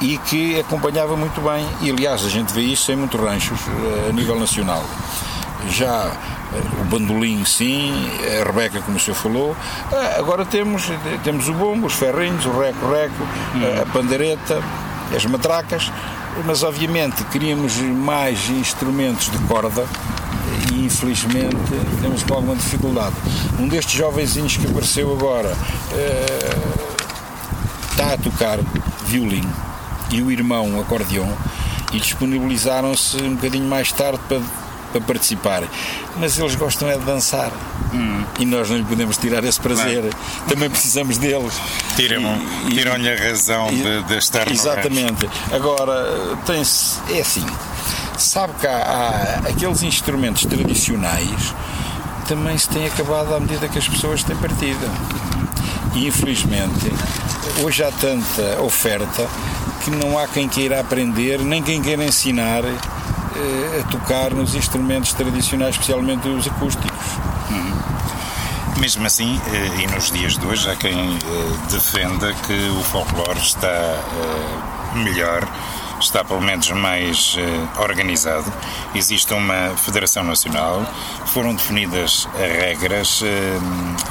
e 0.01 0.17
que 0.17 0.59
acompanhava 0.59 1.15
muito 1.15 1.41
bem. 1.41 1.67
E 1.81 1.91
aliás, 1.91 2.25
a 2.25 2.29
gente 2.29 2.53
vê 2.53 2.61
isso 2.61 2.91
em 2.91 2.95
muitos 2.95 3.19
ranchos 3.19 3.59
eh, 3.67 4.09
a 4.09 4.13
nível 4.13 4.39
nacional. 4.39 4.83
Já 5.69 6.11
eh, 6.53 6.81
o 6.81 6.85
bandolim, 6.85 7.43
sim, 7.45 7.93
a 8.41 8.43
Rebeca, 8.45 8.81
como 8.81 8.97
o 8.97 8.99
senhor 8.99 9.15
falou. 9.15 9.55
Eh, 9.91 10.15
agora 10.17 10.45
temos, 10.45 10.83
temos 11.23 11.47
o 11.47 11.53
bombo, 11.53 11.87
os 11.87 11.93
ferrinhos, 11.93 12.45
o 12.45 12.59
reco-reco, 12.59 13.23
hum. 13.55 13.81
a 13.81 13.85
pandeireta, 13.91 14.61
as 15.15 15.25
matracas 15.25 15.91
mas 16.43 16.63
obviamente 16.63 17.23
queríamos 17.25 17.77
mais 17.77 18.49
instrumentos 18.49 19.29
de 19.31 19.37
corda 19.47 19.85
e 20.73 20.85
infelizmente 20.85 21.55
temos 22.01 22.23
com 22.23 22.33
alguma 22.33 22.55
dificuldade. 22.55 23.15
Um 23.59 23.67
destes 23.67 23.95
jovenzinhos 23.95 24.57
que 24.57 24.67
apareceu 24.67 25.13
agora 25.13 25.53
uh, 25.53 26.95
está 27.91 28.13
a 28.13 28.17
tocar 28.17 28.59
violino 29.05 29.53
e 30.11 30.21
o 30.21 30.31
irmão 30.31 30.79
acordeão 30.79 31.31
e 31.93 31.99
disponibilizaram-se 31.99 33.17
um 33.23 33.35
bocadinho 33.35 33.67
mais 33.67 33.91
tarde 33.91 34.19
para 34.27 34.41
para 34.95 35.01
participar, 35.01 35.63
mas 36.17 36.39
eles 36.39 36.55
gostam 36.55 36.89
é 36.89 36.97
de 36.97 37.03
dançar 37.03 37.51
hum. 37.93 38.23
e 38.39 38.45
nós 38.45 38.69
não 38.69 38.77
lhe 38.77 38.83
podemos 38.83 39.17
tirar 39.17 39.43
esse 39.43 39.59
prazer. 39.59 40.03
Não. 40.03 40.47
Também 40.47 40.69
precisamos 40.69 41.17
deles. 41.17 41.53
Tiram-lhe 41.95 42.71
tiram 42.73 42.93
a 42.93 43.27
razão 43.27 43.69
e, 43.71 43.81
de, 43.81 44.03
de, 44.03 44.17
estar 44.17 44.49
Exatamente. 44.49 45.29
Agora, 45.51 46.37
tem-se. 46.45 46.99
É 47.11 47.19
assim. 47.19 47.45
sabe 48.17 48.53
que 48.59 48.67
há, 48.67 49.41
há 49.43 49.49
aqueles 49.49 49.83
instrumentos 49.83 50.45
tradicionais 50.45 51.53
também 52.27 52.57
se 52.57 52.67
têm 52.69 52.87
acabado 52.87 53.35
à 53.35 53.39
medida 53.39 53.67
que 53.67 53.77
as 53.77 53.87
pessoas 53.87 54.23
têm 54.23 54.35
partido. 54.37 54.89
E 55.93 56.07
infelizmente, 56.07 56.91
hoje 57.63 57.83
há 57.83 57.91
tanta 57.91 58.61
oferta 58.61 59.27
que 59.83 59.91
não 59.91 60.17
há 60.17 60.27
quem 60.27 60.47
queira 60.47 60.79
aprender, 60.79 61.39
nem 61.39 61.61
quem 61.61 61.81
queira 61.81 62.03
ensinar 62.03 62.63
a 63.79 63.83
tocar 63.91 64.33
nos 64.33 64.55
instrumentos 64.55 65.13
tradicionais, 65.13 65.75
especialmente 65.75 66.27
os 66.27 66.47
acústicos. 66.47 66.91
Uhum. 67.49 68.79
Mesmo 68.79 69.05
assim, 69.05 69.39
eh, 69.53 69.83
e 69.83 69.87
nos 69.87 70.11
dias 70.11 70.37
de 70.37 70.45
hoje, 70.45 70.69
há 70.69 70.75
quem 70.75 70.93
eh, 70.93 71.17
defenda 71.71 72.33
que 72.45 72.69
o 72.69 72.83
folclore 72.83 73.39
está 73.39 73.97
melhor 74.95 75.47
está 76.05 76.23
pelo 76.23 76.41
menos 76.41 76.69
mais 76.71 77.35
uh, 77.35 77.81
organizado. 77.81 78.51
Existe 78.93 79.33
uma 79.33 79.75
Federação 79.75 80.23
Nacional, 80.23 80.85
foram 81.27 81.53
definidas 81.53 82.27
regras, 82.35 83.21
uh, 83.21 83.25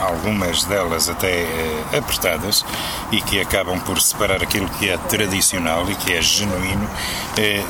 algumas 0.00 0.64
delas 0.64 1.08
até 1.08 1.44
uh, 1.44 1.98
apertadas, 1.98 2.64
e 3.12 3.20
que 3.22 3.40
acabam 3.40 3.80
por 3.80 4.00
separar 4.00 4.42
aquilo 4.42 4.68
que 4.70 4.90
é 4.90 4.98
tradicional 4.98 5.88
e 5.90 5.94
que 5.94 6.12
é 6.12 6.20
genuíno 6.20 6.88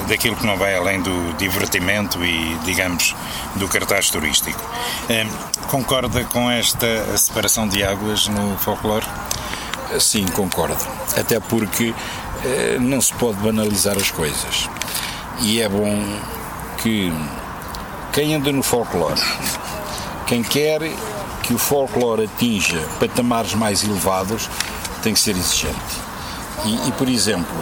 daquilo 0.09 0.37
que 0.37 0.47
não 0.47 0.57
vai 0.57 0.75
além 0.75 1.01
do 1.01 1.37
divertimento 1.37 2.25
e, 2.25 2.57
digamos, 2.65 3.15
do 3.57 3.69
cartaz 3.69 4.11
turístico. 4.11 4.61
concorda 5.69 6.25
com 6.25 6.51
esta 6.51 7.17
separação 7.17 7.67
de 7.69 7.83
águas 7.83 8.29
no 8.29 8.57
folclore? 8.59 9.07
Sim, 9.99 10.27
concordo. 10.27 10.77
Até 11.17 11.39
porque 11.41 11.95
eh, 11.95 12.34
não 12.81 13.01
se 13.01 13.13
pode 13.15 13.39
banalizar 13.39 13.97
as 13.97 14.11
coisas. 14.11 14.69
E 15.41 15.61
é 15.61 15.69
bom 15.69 16.03
que 16.79 17.13
quem 18.13 18.35
anda 18.35 18.53
no 18.53 18.63
folclore, 18.63 19.21
quem 20.27 20.43
quer 20.43 20.81
que 21.43 21.53
o 21.53 21.59
folclore 21.59 22.25
atinja 22.25 22.81
patamares 22.99 23.55
mais 23.55 23.85
elevados, 23.85 24.49
tem 25.03 25.13
que 25.13 25.21
ser 25.21 25.37
exigente. 25.37 25.75
E, 26.65 26.89
e 26.89 26.93
por 26.93 27.09
exemplo, 27.09 27.55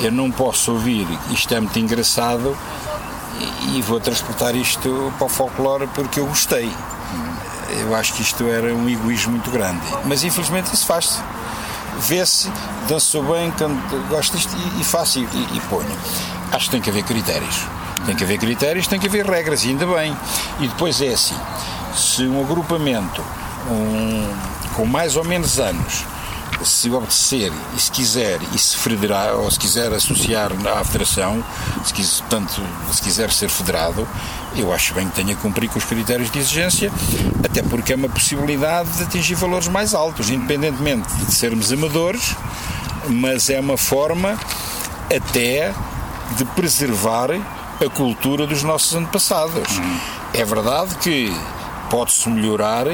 eu 0.00 0.12
não 0.12 0.30
posso 0.30 0.72
ouvir 0.72 1.06
isto 1.30 1.52
é 1.54 1.60
muito 1.60 1.78
engraçado 1.78 2.56
e, 3.40 3.78
e 3.78 3.82
vou 3.82 3.98
transportar 3.98 4.54
isto 4.54 5.12
para 5.18 5.26
o 5.26 5.28
folclore 5.28 5.88
porque 5.94 6.20
eu 6.20 6.26
gostei. 6.26 6.70
Eu 7.80 7.94
acho 7.94 8.14
que 8.14 8.22
isto 8.22 8.44
era 8.44 8.74
um 8.74 8.88
egoísmo 8.88 9.32
muito 9.32 9.50
grande. 9.50 9.82
Mas 10.04 10.22
infelizmente 10.22 10.72
isso 10.72 10.86
faz-se 10.86 11.18
vê-se, 11.98 12.50
dançou 12.88 13.22
bem, 13.22 13.50
canto, 13.52 13.96
gosto 14.08 14.36
disto 14.36 14.54
e, 14.56 14.80
e 14.80 14.84
faço 14.84 15.18
e, 15.18 15.22
e, 15.22 15.60
ponho. 15.68 15.96
Acho 16.52 16.66
que 16.66 16.70
tem 16.72 16.80
que 16.80 16.90
haver 16.90 17.04
critérios. 17.04 17.66
Tem 18.06 18.14
que 18.14 18.24
haver 18.24 18.38
critérios, 18.38 18.86
tem 18.86 19.00
que 19.00 19.06
haver 19.06 19.24
regras, 19.26 19.64
e 19.64 19.68
ainda 19.68 19.86
bem. 19.86 20.14
E 20.60 20.68
depois 20.68 21.00
é 21.00 21.08
assim: 21.08 21.36
se 21.94 22.26
um 22.26 22.40
agrupamento 22.42 23.22
um, 23.70 24.30
com 24.74 24.84
mais 24.84 25.16
ou 25.16 25.24
menos 25.24 25.58
anos 25.58 26.04
se 26.64 26.90
obedecer 26.90 27.52
e 27.76 27.80
se 27.80 27.90
quiser 27.90 28.40
e 28.52 28.58
se 28.58 28.76
federar 28.76 29.34
ou 29.34 29.50
se 29.50 29.58
quiser 29.58 29.92
associar 29.92 30.50
à 30.52 30.84
federação, 30.84 31.44
se 31.84 31.92
quiser, 31.92 32.18
portanto, 32.20 32.62
se 32.92 33.02
quiser 33.02 33.30
ser 33.30 33.48
federado, 33.48 34.06
eu 34.56 34.72
acho 34.72 34.94
bem 34.94 35.08
que 35.08 35.14
tenha 35.14 35.34
que 35.34 35.42
cumprir 35.42 35.68
com 35.68 35.78
os 35.78 35.84
critérios 35.84 36.30
de 36.30 36.38
exigência, 36.38 36.92
até 37.44 37.62
porque 37.62 37.92
é 37.92 37.96
uma 37.96 38.08
possibilidade 38.08 38.90
de 38.90 39.02
atingir 39.02 39.34
valores 39.34 39.68
mais 39.68 39.94
altos, 39.94 40.30
independentemente 40.30 41.12
de 41.14 41.34
sermos 41.34 41.72
amadores, 41.72 42.34
mas 43.08 43.50
é 43.50 43.60
uma 43.60 43.76
forma 43.76 44.38
até 45.14 45.74
de 46.36 46.44
preservar 46.46 47.30
a 47.32 47.90
cultura 47.90 48.46
dos 48.46 48.62
nossos 48.62 48.94
antepassados. 48.94 49.80
É 50.32 50.44
verdade 50.44 50.94
que 50.96 51.34
pode-se 51.90 52.28
melhorar, 52.28 52.86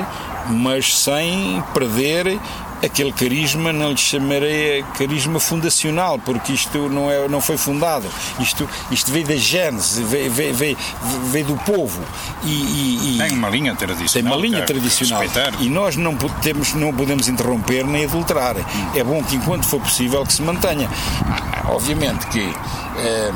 mas 0.48 0.98
sem 0.98 1.62
perder 1.72 2.40
aquele 2.82 3.12
carisma, 3.12 3.72
não 3.72 3.90
lhe 3.90 3.96
chamarei 3.96 4.84
carisma 4.96 5.38
fundacional, 5.38 6.18
porque 6.18 6.52
isto 6.52 6.88
não, 6.88 7.10
é, 7.10 7.28
não 7.28 7.40
foi 7.40 7.56
fundado. 7.56 8.06
Isto, 8.38 8.68
isto 8.90 9.10
veio 9.10 9.26
da 9.26 9.36
gênese, 9.36 10.02
veio, 10.02 10.30
veio, 10.30 10.54
veio, 10.54 10.78
veio 11.24 11.46
do 11.46 11.56
povo. 11.58 12.02
E, 12.44 13.16
e, 13.16 13.18
tem 13.18 13.32
uma 13.32 13.48
linha 13.48 13.74
tradicional. 13.74 14.12
Tem 14.12 14.22
uma 14.38 14.48
linha 14.48 14.64
tradicional. 14.64 15.22
E 15.58 15.68
nós 15.68 15.96
não 15.96 16.16
podemos, 16.16 16.74
não 16.74 16.92
podemos 16.92 17.28
interromper 17.28 17.84
nem 17.84 18.04
adulterar. 18.04 18.56
Hum. 18.56 18.90
É 18.94 19.04
bom 19.04 19.22
que, 19.22 19.36
enquanto 19.36 19.66
for 19.66 19.80
possível, 19.80 20.24
que 20.24 20.32
se 20.32 20.42
mantenha. 20.42 20.88
Obviamente 21.68 22.26
que. 22.28 22.52
É, 22.98 23.30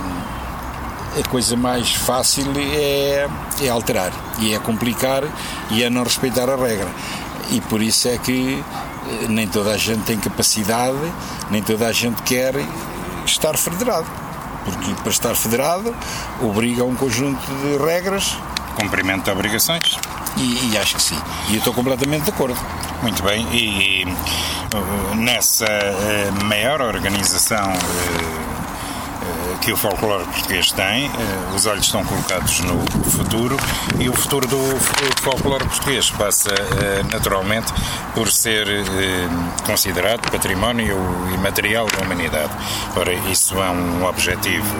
a 1.16 1.28
coisa 1.28 1.56
mais 1.56 1.92
fácil 1.92 2.46
é, 2.56 3.28
é 3.62 3.68
alterar 3.68 4.12
e 4.40 4.52
é 4.52 4.58
complicar 4.58 5.22
e 5.70 5.84
é 5.84 5.88
não 5.88 6.02
respeitar 6.02 6.50
a 6.50 6.56
regra. 6.56 6.88
E 7.52 7.60
por 7.60 7.80
isso 7.80 8.08
é 8.08 8.18
que 8.18 8.62
nem 9.28 9.46
toda 9.46 9.72
a 9.72 9.76
gente 9.76 10.02
tem 10.02 10.18
capacidade, 10.18 10.98
nem 11.50 11.62
toda 11.62 11.86
a 11.86 11.92
gente 11.92 12.22
quer 12.22 12.54
estar 13.26 13.56
federado. 13.56 14.06
Porque 14.64 14.94
para 15.02 15.10
estar 15.10 15.34
federado 15.34 15.94
obriga 16.40 16.82
a 16.82 16.86
um 16.86 16.94
conjunto 16.94 17.40
de 17.40 17.84
regras. 17.84 18.36
Cumprimento 18.76 19.24
de 19.24 19.30
obrigações. 19.30 19.98
E, 20.36 20.72
e, 20.72 20.78
acho 20.78 20.96
que 20.96 21.02
sim. 21.02 21.18
E 21.48 21.52
eu 21.52 21.58
estou 21.58 21.72
completamente 21.72 22.24
de 22.24 22.30
acordo. 22.30 22.58
Muito 23.02 23.22
bem. 23.22 23.46
E, 23.52 24.02
e 24.02 24.04
uh, 24.04 25.14
nessa 25.14 25.66
uh, 25.66 26.44
maior 26.44 26.80
organização 26.80 27.72
que 29.64 29.72
o 29.72 29.76
folclore 29.78 30.24
português 30.24 30.70
tem, 30.72 31.06
eh, 31.06 31.10
os 31.54 31.64
olhos 31.64 31.86
estão 31.86 32.04
colocados 32.04 32.60
no 32.60 32.84
futuro 33.10 33.56
e 33.98 34.10
o 34.10 34.12
futuro 34.12 34.46
do 34.46 34.58
folclore 35.22 35.64
português 35.64 36.10
passa 36.10 36.50
eh, 36.50 37.02
naturalmente 37.10 37.72
por 38.14 38.30
ser 38.30 38.68
eh, 38.68 38.84
considerado 39.64 40.30
património 40.30 40.98
imaterial 41.32 41.86
da 41.86 42.04
humanidade. 42.04 42.50
Ora, 42.94 43.14
isso 43.30 43.56
é 43.56 43.70
um 43.70 44.04
objetivo 44.04 44.76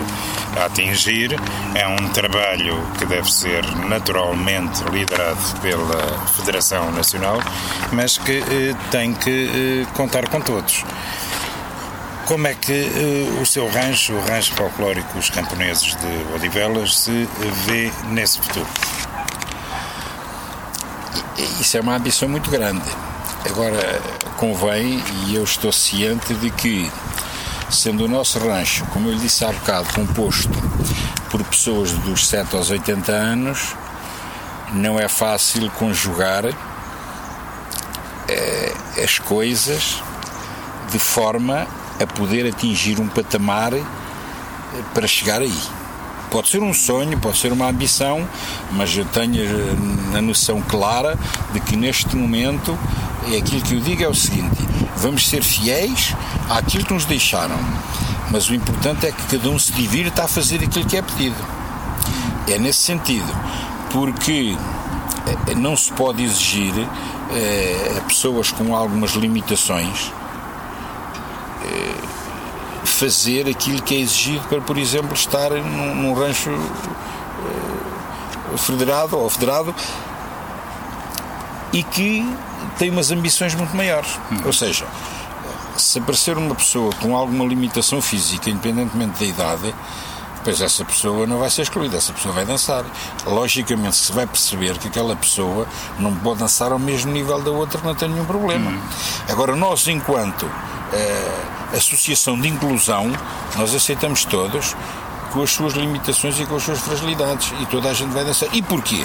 a 0.60 0.66
atingir, 0.66 1.34
é 1.74 1.88
um 1.88 2.08
trabalho 2.10 2.76
que 2.98 3.06
deve 3.06 3.32
ser 3.32 3.64
naturalmente 3.88 4.84
liderado 4.92 5.60
pela 5.62 6.26
Federação 6.36 6.92
Nacional, 6.92 7.40
mas 7.90 8.18
que 8.18 8.42
tem 8.90 9.14
que 9.14 9.86
contar 9.94 10.28
com 10.28 10.42
todos. 10.42 10.84
Como 12.26 12.46
é 12.46 12.54
que 12.54 12.72
uh, 12.72 13.42
o 13.42 13.44
seu 13.44 13.68
rancho, 13.68 14.14
o 14.14 14.20
rancho 14.26 14.54
folclórico 14.54 15.18
Os 15.18 15.28
Camponeses 15.28 15.94
de 15.94 16.34
Odivelas, 16.34 16.96
se 16.96 17.28
vê 17.66 17.92
nesse 18.08 18.38
futuro? 18.38 18.66
Isso 21.60 21.76
é 21.76 21.80
uma 21.80 21.96
ambição 21.96 22.26
muito 22.26 22.50
grande. 22.50 22.82
Agora, 23.44 24.00
convém, 24.38 25.04
e 25.26 25.34
eu 25.34 25.44
estou 25.44 25.70
ciente 25.70 26.32
de 26.34 26.50
que, 26.50 26.90
sendo 27.70 28.06
o 28.06 28.08
nosso 28.08 28.38
rancho, 28.38 28.86
como 28.86 29.10
eu 29.10 29.12
lhe 29.12 29.20
disse 29.20 29.44
há 29.44 29.52
bocado, 29.52 29.92
composto 29.92 30.48
por 31.30 31.44
pessoas 31.44 31.92
dos 31.92 32.26
7 32.26 32.56
aos 32.56 32.70
80 32.70 33.12
anos, 33.12 33.76
não 34.72 34.98
é 34.98 35.08
fácil 35.08 35.70
conjugar 35.72 36.46
eh, 38.28 38.74
as 39.02 39.18
coisas 39.18 40.02
de 40.90 40.98
forma 40.98 41.66
a 42.00 42.06
poder 42.06 42.46
atingir 42.46 43.00
um 43.00 43.08
patamar 43.08 43.72
eh, 43.74 43.82
para 44.92 45.06
chegar 45.06 45.40
aí. 45.40 45.58
Pode 46.30 46.48
ser 46.48 46.62
um 46.62 46.74
sonho, 46.74 47.18
pode 47.18 47.38
ser 47.38 47.52
uma 47.52 47.68
ambição, 47.68 48.26
mas 48.72 48.96
eu 48.96 49.04
tenho 49.04 49.44
eh, 49.44 50.18
a 50.18 50.22
noção 50.22 50.60
clara 50.62 51.16
de 51.52 51.60
que 51.60 51.76
neste 51.76 52.16
momento 52.16 52.76
é 53.32 53.36
aquilo 53.36 53.62
que 53.62 53.74
eu 53.74 53.80
digo 53.80 54.02
é 54.02 54.08
o 54.08 54.14
seguinte: 54.14 54.66
vamos 54.96 55.28
ser 55.28 55.42
fiéis 55.42 56.14
àquilo 56.50 56.84
que 56.84 56.94
nos 56.94 57.04
deixaram, 57.04 57.58
mas 58.30 58.48
o 58.48 58.54
importante 58.54 59.06
é 59.06 59.12
que 59.12 59.36
cada 59.36 59.48
um 59.48 59.58
se 59.58 59.72
divirta 59.72 60.24
a 60.24 60.28
fazer 60.28 60.62
aquilo 60.62 60.86
que 60.86 60.96
é 60.96 61.02
pedido. 61.02 61.36
É 62.48 62.58
nesse 62.58 62.80
sentido, 62.80 63.32
porque 63.90 64.54
não 65.56 65.74
se 65.76 65.90
pode 65.92 66.22
exigir 66.22 66.74
a 67.96 68.00
pessoas 68.02 68.52
com 68.52 68.76
algumas 68.76 69.12
limitações 69.12 70.12
fazer 72.98 73.48
aquilo 73.48 73.82
que 73.82 73.94
é 73.94 73.98
exigido 73.98 74.46
para, 74.48 74.60
por 74.60 74.78
exemplo, 74.78 75.14
estar 75.14 75.50
num, 75.50 75.94
num 75.94 76.14
rancho 76.14 76.50
uh, 76.50 78.58
federado 78.58 79.18
ou 79.18 79.28
federado 79.28 79.74
e 81.72 81.82
que 81.82 82.26
tem 82.78 82.90
umas 82.90 83.10
ambições 83.10 83.54
muito 83.54 83.76
maiores. 83.76 84.18
Uhum. 84.30 84.42
Ou 84.46 84.52
seja, 84.52 84.86
se 85.76 85.98
aparecer 85.98 86.38
uma 86.38 86.54
pessoa 86.54 86.92
com 87.00 87.16
alguma 87.16 87.44
limitação 87.44 88.00
física, 88.00 88.48
independentemente 88.48 89.18
da 89.18 89.26
idade, 89.26 89.74
pois 90.44 90.60
essa 90.60 90.84
pessoa 90.84 91.26
não 91.26 91.38
vai 91.38 91.50
ser 91.50 91.62
excluída, 91.62 91.96
essa 91.96 92.12
pessoa 92.12 92.32
vai 92.32 92.44
dançar. 92.44 92.84
Logicamente, 93.26 93.96
se 93.96 94.12
vai 94.12 94.26
perceber 94.26 94.78
que 94.78 94.86
aquela 94.86 95.16
pessoa 95.16 95.66
não 95.98 96.14
pode 96.14 96.40
dançar 96.40 96.70
ao 96.70 96.78
mesmo 96.78 97.10
nível 97.10 97.42
da 97.42 97.50
outra, 97.50 97.80
não 97.82 97.94
tem 97.94 98.08
nenhum 98.08 98.24
problema. 98.24 98.70
Uhum. 98.70 98.80
Agora, 99.28 99.56
nós, 99.56 99.88
enquanto 99.88 100.44
uh, 100.44 101.53
associação 101.76 102.38
de 102.40 102.48
inclusão, 102.48 103.10
nós 103.56 103.74
aceitamos 103.74 104.24
todos 104.24 104.74
com 105.34 105.42
as 105.42 105.50
suas 105.50 105.74
limitações 105.74 106.38
e 106.38 106.46
com 106.46 106.54
as 106.54 106.62
suas 106.62 106.80
fragilidades. 106.80 107.52
E 107.60 107.66
toda 107.66 107.90
a 107.90 107.92
gente 107.92 108.10
vai 108.10 108.24
dançar. 108.24 108.48
E 108.52 108.62
porquê? 108.62 109.04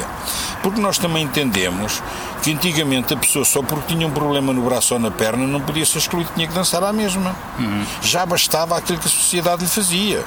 Porque 0.61 0.80
nós 0.80 0.97
também 0.97 1.24
entendemos 1.24 2.01
que 2.43 2.53
antigamente 2.53 3.13
a 3.13 3.17
pessoa, 3.17 3.43
só 3.43 3.63
porque 3.63 3.93
tinha 3.93 4.07
um 4.07 4.11
problema 4.11 4.53
no 4.53 4.61
braço 4.61 4.93
ou 4.93 4.99
na 4.99 5.09
perna, 5.09 5.47
não 5.47 5.59
podia 5.59 5.86
ser 5.86 5.97
excluído, 5.97 6.30
tinha 6.36 6.47
que 6.47 6.53
dançar 6.53 6.84
à 6.84 6.93
mesma. 6.93 7.36
Uhum. 7.57 7.86
Já 8.01 8.26
bastava 8.26 8.78
aquilo 8.78 8.99
que 8.99 9.07
a 9.07 9.11
sociedade 9.11 9.63
lhe 9.63 9.70
fazia. 9.70 10.24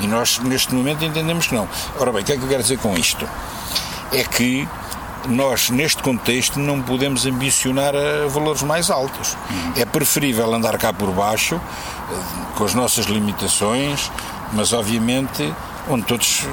E 0.00 0.06
nós, 0.06 0.38
neste 0.40 0.74
momento, 0.74 1.04
entendemos 1.04 1.46
que 1.46 1.54
não. 1.54 1.68
Ora 1.98 2.12
bem, 2.12 2.22
o 2.22 2.24
que 2.24 2.32
é 2.32 2.36
que 2.36 2.42
eu 2.42 2.48
quero 2.48 2.62
dizer 2.62 2.78
com 2.78 2.96
isto? 2.96 3.28
É 4.12 4.24
que 4.24 4.68
nós, 5.26 5.70
neste 5.70 6.02
contexto, 6.02 6.58
não 6.58 6.80
podemos 6.80 7.26
ambicionar 7.26 7.94
a 7.94 8.28
valores 8.28 8.62
mais 8.62 8.90
altos. 8.90 9.36
É 9.76 9.84
preferível 9.84 10.52
andar 10.54 10.78
cá 10.78 10.92
por 10.92 11.10
baixo, 11.10 11.56
eh, 11.56 12.14
com 12.56 12.64
as 12.64 12.74
nossas 12.74 13.06
limitações, 13.06 14.10
mas 14.52 14.72
obviamente 14.72 15.52
onde 15.88 16.04
todos 16.04 16.46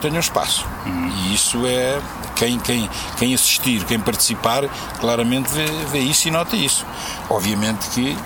tenham 0.00 0.20
espaço. 0.20 0.66
E 0.86 1.34
isso 1.34 1.66
é. 1.66 2.00
Quem, 2.36 2.58
quem, 2.58 2.90
quem 3.16 3.32
assistir, 3.32 3.84
quem 3.84 3.98
participar, 4.00 4.64
claramente 5.00 5.48
vê, 5.50 5.66
vê 5.90 6.00
isso 6.00 6.28
e 6.28 6.30
nota 6.30 6.56
isso. 6.56 6.84
Obviamente 7.30 7.88
que, 7.90 8.16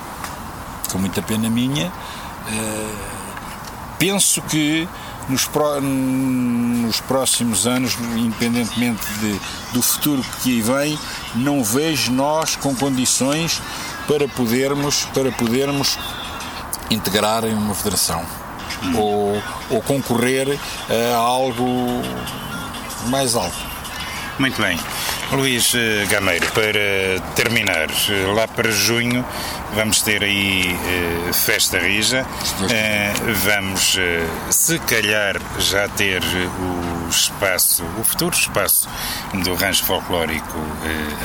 com 0.91 0.99
muita 0.99 1.21
pena 1.21 1.51
minha, 1.51 1.93
eh, 2.51 2.95
penso 3.99 4.41
que 4.43 4.89
nos, 5.29 5.47
pro, 5.47 5.81
nos 5.81 7.01
próximos 7.01 7.67
anos, 7.67 7.97
independentemente 8.17 9.05
de, 9.21 9.41
do 9.73 9.83
futuro 9.83 10.25
que 10.43 10.51
aí 10.51 10.63
vem, 10.63 10.99
não 11.35 11.63
vejo 11.63 12.13
nós 12.13 12.57
com 12.57 12.75
condições 12.75 13.61
para 14.07 14.27
podermos, 14.29 15.05
para 15.07 15.31
podermos 15.33 15.99
integrar 16.91 17.45
em 17.45 17.55
uma 17.55 17.75
federação 17.75 18.25
ou, 18.97 19.43
ou 19.71 19.83
concorrer 19.83 20.59
a 21.15 21.17
algo 21.17 21.67
mais 23.07 23.35
alto. 23.35 23.57
Muito 24.39 24.61
bem. 24.61 24.79
Luís 25.33 25.75
eh, 25.75 26.07
Gameiro, 26.11 26.47
para 26.53 27.21
terminar, 27.35 27.89
eh, 27.91 28.33
lá 28.35 28.49
para 28.49 28.71
junho 28.71 29.23
vamos 29.75 30.01
ter 30.01 30.25
aí 30.25 30.75
eh, 30.75 31.33
Festa 31.35 31.79
Rija, 31.79 32.27
vamos 33.45 33.99
se 34.51 34.79
calhar 34.81 35.37
já 35.59 35.87
ter 35.89 36.23
o 36.25 37.09
espaço, 37.11 37.85
o 37.99 38.05
futuro 38.05 38.35
espaço 38.35 38.89
do 39.45 39.55
rancho 39.55 39.85
folclórico 39.85 40.59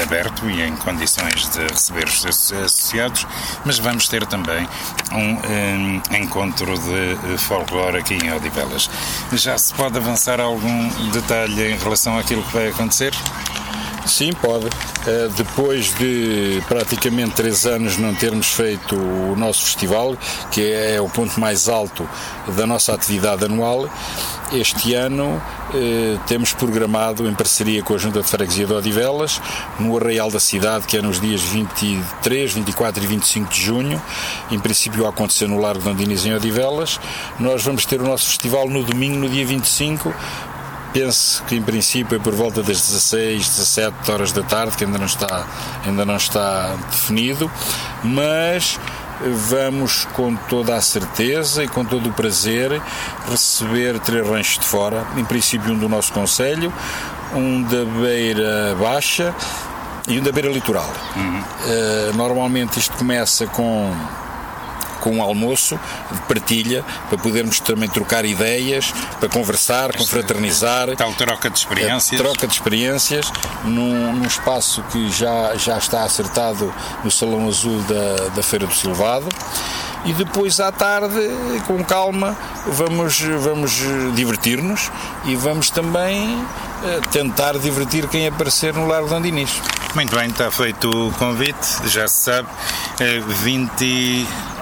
aberto 0.02 0.50
e 0.50 0.62
em 0.62 0.76
condições 0.76 1.50
de 1.50 1.62
receber 1.62 2.06
os 2.06 2.26
associados, 2.26 3.26
mas 3.64 3.80
vamos 3.80 4.10
ter 4.10 4.26
também 4.26 4.68
um, 5.14 6.02
encontro 6.18 6.78
de 6.78 7.38
folclore 7.38 7.98
aqui 7.98 8.16
em 8.16 8.34
Odivelas. 8.34 8.90
Já 9.32 9.58
se 9.58 9.74
pode 9.74 9.98
avançar 9.98 10.42
algum 10.42 10.90
detalhe 11.12 11.72
em 11.72 11.78
relação 11.78 12.18
àquilo 12.18 12.44
que 12.44 12.54
vai 12.54 12.68
acontecer? 12.68 13.14
Sim, 14.06 14.32
pode. 14.34 14.66
Uh, 14.66 15.30
depois 15.36 15.94
de 15.96 16.62
praticamente 16.68 17.32
três 17.32 17.66
anos 17.66 17.98
não 17.98 18.14
termos 18.14 18.48
feito 18.48 18.96
o 18.96 19.36
nosso 19.36 19.66
festival, 19.66 20.16
que 20.52 20.72
é 20.72 21.02
o 21.02 21.10
ponto 21.10 21.40
mais 21.40 21.68
alto 21.68 22.08
da 22.56 22.68
nossa 22.68 22.94
atividade 22.94 23.46
anual, 23.46 23.90
este 24.52 24.94
ano 24.94 25.42
uh, 25.74 26.20
temos 26.28 26.54
programado, 26.54 27.28
em 27.28 27.34
parceria 27.34 27.82
com 27.82 27.96
a 27.96 27.98
Junta 27.98 28.22
de 28.22 28.28
Freguesia 28.28 28.68
de 28.68 28.74
Odivelas, 28.74 29.42
no 29.80 29.98
Arraial 29.98 30.30
da 30.30 30.40
Cidade, 30.40 30.86
que 30.86 30.98
é 30.98 31.02
nos 31.02 31.20
dias 31.20 31.42
23, 31.42 32.54
24 32.54 33.04
e 33.04 33.08
25 33.08 33.50
de 33.52 33.62
junho, 33.62 34.02
em 34.52 34.60
princípio 34.60 35.06
a 35.06 35.10
acontecer 35.10 35.48
no 35.48 35.60
Largo 35.60 35.82
de 35.82 35.90
Andinis 35.90 36.26
em 36.26 36.36
Odivelas. 36.36 37.00
Nós 37.40 37.64
vamos 37.64 37.86
ter 37.86 38.00
o 38.00 38.04
nosso 38.04 38.28
festival 38.28 38.70
no 38.70 38.84
domingo, 38.84 39.18
no 39.18 39.30
dia 39.30 39.46
25, 39.46 40.14
penso 40.94 41.44
que 41.44 41.56
em 41.56 41.62
princípio 41.62 42.16
é 42.16 42.20
por 42.20 42.34
volta 42.34 42.62
das 42.62 42.80
16, 42.82 43.50
17 43.50 44.12
horas 44.12 44.32
da 44.32 44.44
tarde, 44.44 44.78
que 44.78 44.86
ainda 44.86 44.98
não 44.98 45.08
está, 45.08 45.48
ainda 45.86 46.06
não 46.06 46.16
está 46.16 46.76
definido, 46.92 47.52
mas 48.04 48.80
vamos 49.50 50.06
com 50.14 50.36
toda 50.36 50.76
a 50.76 50.82
certeza 50.82 51.64
e 51.64 51.68
com 51.68 51.84
todo 51.84 52.10
o 52.10 52.14
prazer 52.14 52.82
receber 53.30 54.00
três 54.00 54.28
ranchos 54.28 54.60
de 54.60 54.66
fora, 54.66 55.06
em 55.18 55.26
princípio 55.26 55.74
um 55.74 55.78
do 55.78 55.90
nosso 55.90 56.14
Conselho, 56.14 56.72
um 57.34 57.64
da 57.64 57.86
Beira 58.02 58.76
Baixa 58.80 59.34
e 60.08 60.20
um 60.20 60.24
da 60.24 60.32
Beira 60.32 60.50
Litoral. 60.50 60.92
Uhum. 61.16 61.40
Uh, 61.40 62.18
normalmente 62.18 62.80
isto 62.80 62.96
começa 62.98 63.48
com 63.48 63.92
com 65.04 65.18
um 65.18 65.22
almoço 65.22 65.78
de 66.10 66.22
partilha 66.22 66.84
para 67.10 67.18
podermos 67.18 67.60
também 67.60 67.90
trocar 67.90 68.24
ideias, 68.24 68.94
para 69.20 69.28
conversar, 69.28 69.94
confraternizar. 69.94 70.96
Tal 70.96 71.14
troca 71.14 71.50
de 71.50 71.60
experiências. 71.60 72.22
Troca 72.22 72.48
de 72.48 72.54
experiências 72.54 73.32
num, 73.66 74.14
num, 74.14 74.26
espaço 74.26 74.82
que 74.84 75.12
já, 75.12 75.56
já 75.56 75.78
está 75.78 76.04
acertado 76.04 76.74
no 77.04 77.12
Salão 77.12 77.50
Azul 77.50 77.82
da, 77.82 78.30
da 78.30 78.42
Feira 78.42 78.66
do 78.66 78.74
Silvado 78.74 79.28
e 80.06 80.14
depois 80.14 80.60
à 80.60 80.72
tarde, 80.72 81.20
com 81.68 81.84
calma, 81.84 82.36
vamos, 82.68 83.20
vamos 83.20 83.82
divertir-nos 84.16 84.90
e 85.26 85.36
vamos 85.36 85.70
também 85.70 86.46
eh, 86.86 87.00
tentar 87.12 87.58
divertir 87.58 88.08
quem 88.08 88.28
aparecer 88.28 88.74
no 88.74 88.88
Largo 88.88 89.10
de 89.10 89.16
Andinis. 89.16 89.62
Muito 89.96 90.16
bem, 90.16 90.30
está 90.30 90.50
feito 90.50 90.90
o 90.90 91.12
convite, 91.14 91.88
já 91.88 92.08
se 92.08 92.24
sabe, 92.24 92.50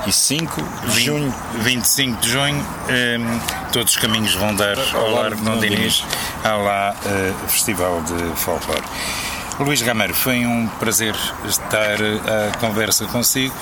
25 0.06 0.62
de 0.88 1.02
junho. 1.02 1.34
25 1.60 2.22
de 2.22 2.30
junho, 2.30 2.66
eh, 2.90 3.18
todos 3.72 3.94
os 3.94 4.00
caminhos 4.00 4.34
vão 4.34 4.56
dar 4.56 4.78
ao 4.94 5.12
Largo 5.12 5.44
de 5.44 5.50
Andinis, 5.50 6.04
ao 6.44 6.64
lá 6.64 6.96
eh, 7.06 7.34
Festival 7.48 8.02
de 8.02 8.40
Folclore. 8.40 8.84
Luís 9.60 9.82
Gameiro, 9.82 10.14
foi 10.16 10.46
um 10.46 10.68
prazer 10.80 11.16
estar 11.46 11.98
à 12.02 12.58
conversa 12.58 13.06
consigo 13.06 13.54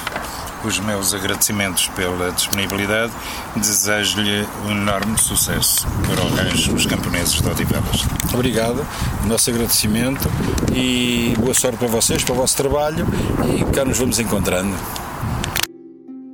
os 0.64 0.80
meus 0.80 1.14
agradecimentos 1.14 1.88
pela 1.90 2.32
disponibilidade. 2.32 3.12
Desejo-lhe 3.56 4.48
um 4.66 4.72
enorme 4.72 5.18
sucesso 5.18 5.88
para 6.08 6.22
o 6.22 6.30
rancho 6.36 6.74
Os 6.74 6.86
Camponeses 6.86 7.42
de 7.42 7.48
Odivelas. 7.48 8.06
Obrigado, 8.34 8.86
nosso 9.26 9.50
agradecimento 9.50 10.30
e 10.74 11.34
boa 11.38 11.54
sorte 11.54 11.78
para 11.78 11.88
vocês, 11.88 12.24
para 12.24 12.34
o 12.34 12.38
vosso 12.38 12.56
trabalho 12.56 13.06
e 13.46 13.64
cá 13.74 13.84
nos 13.84 13.98
vamos 13.98 14.20
encontrando. 14.20 14.76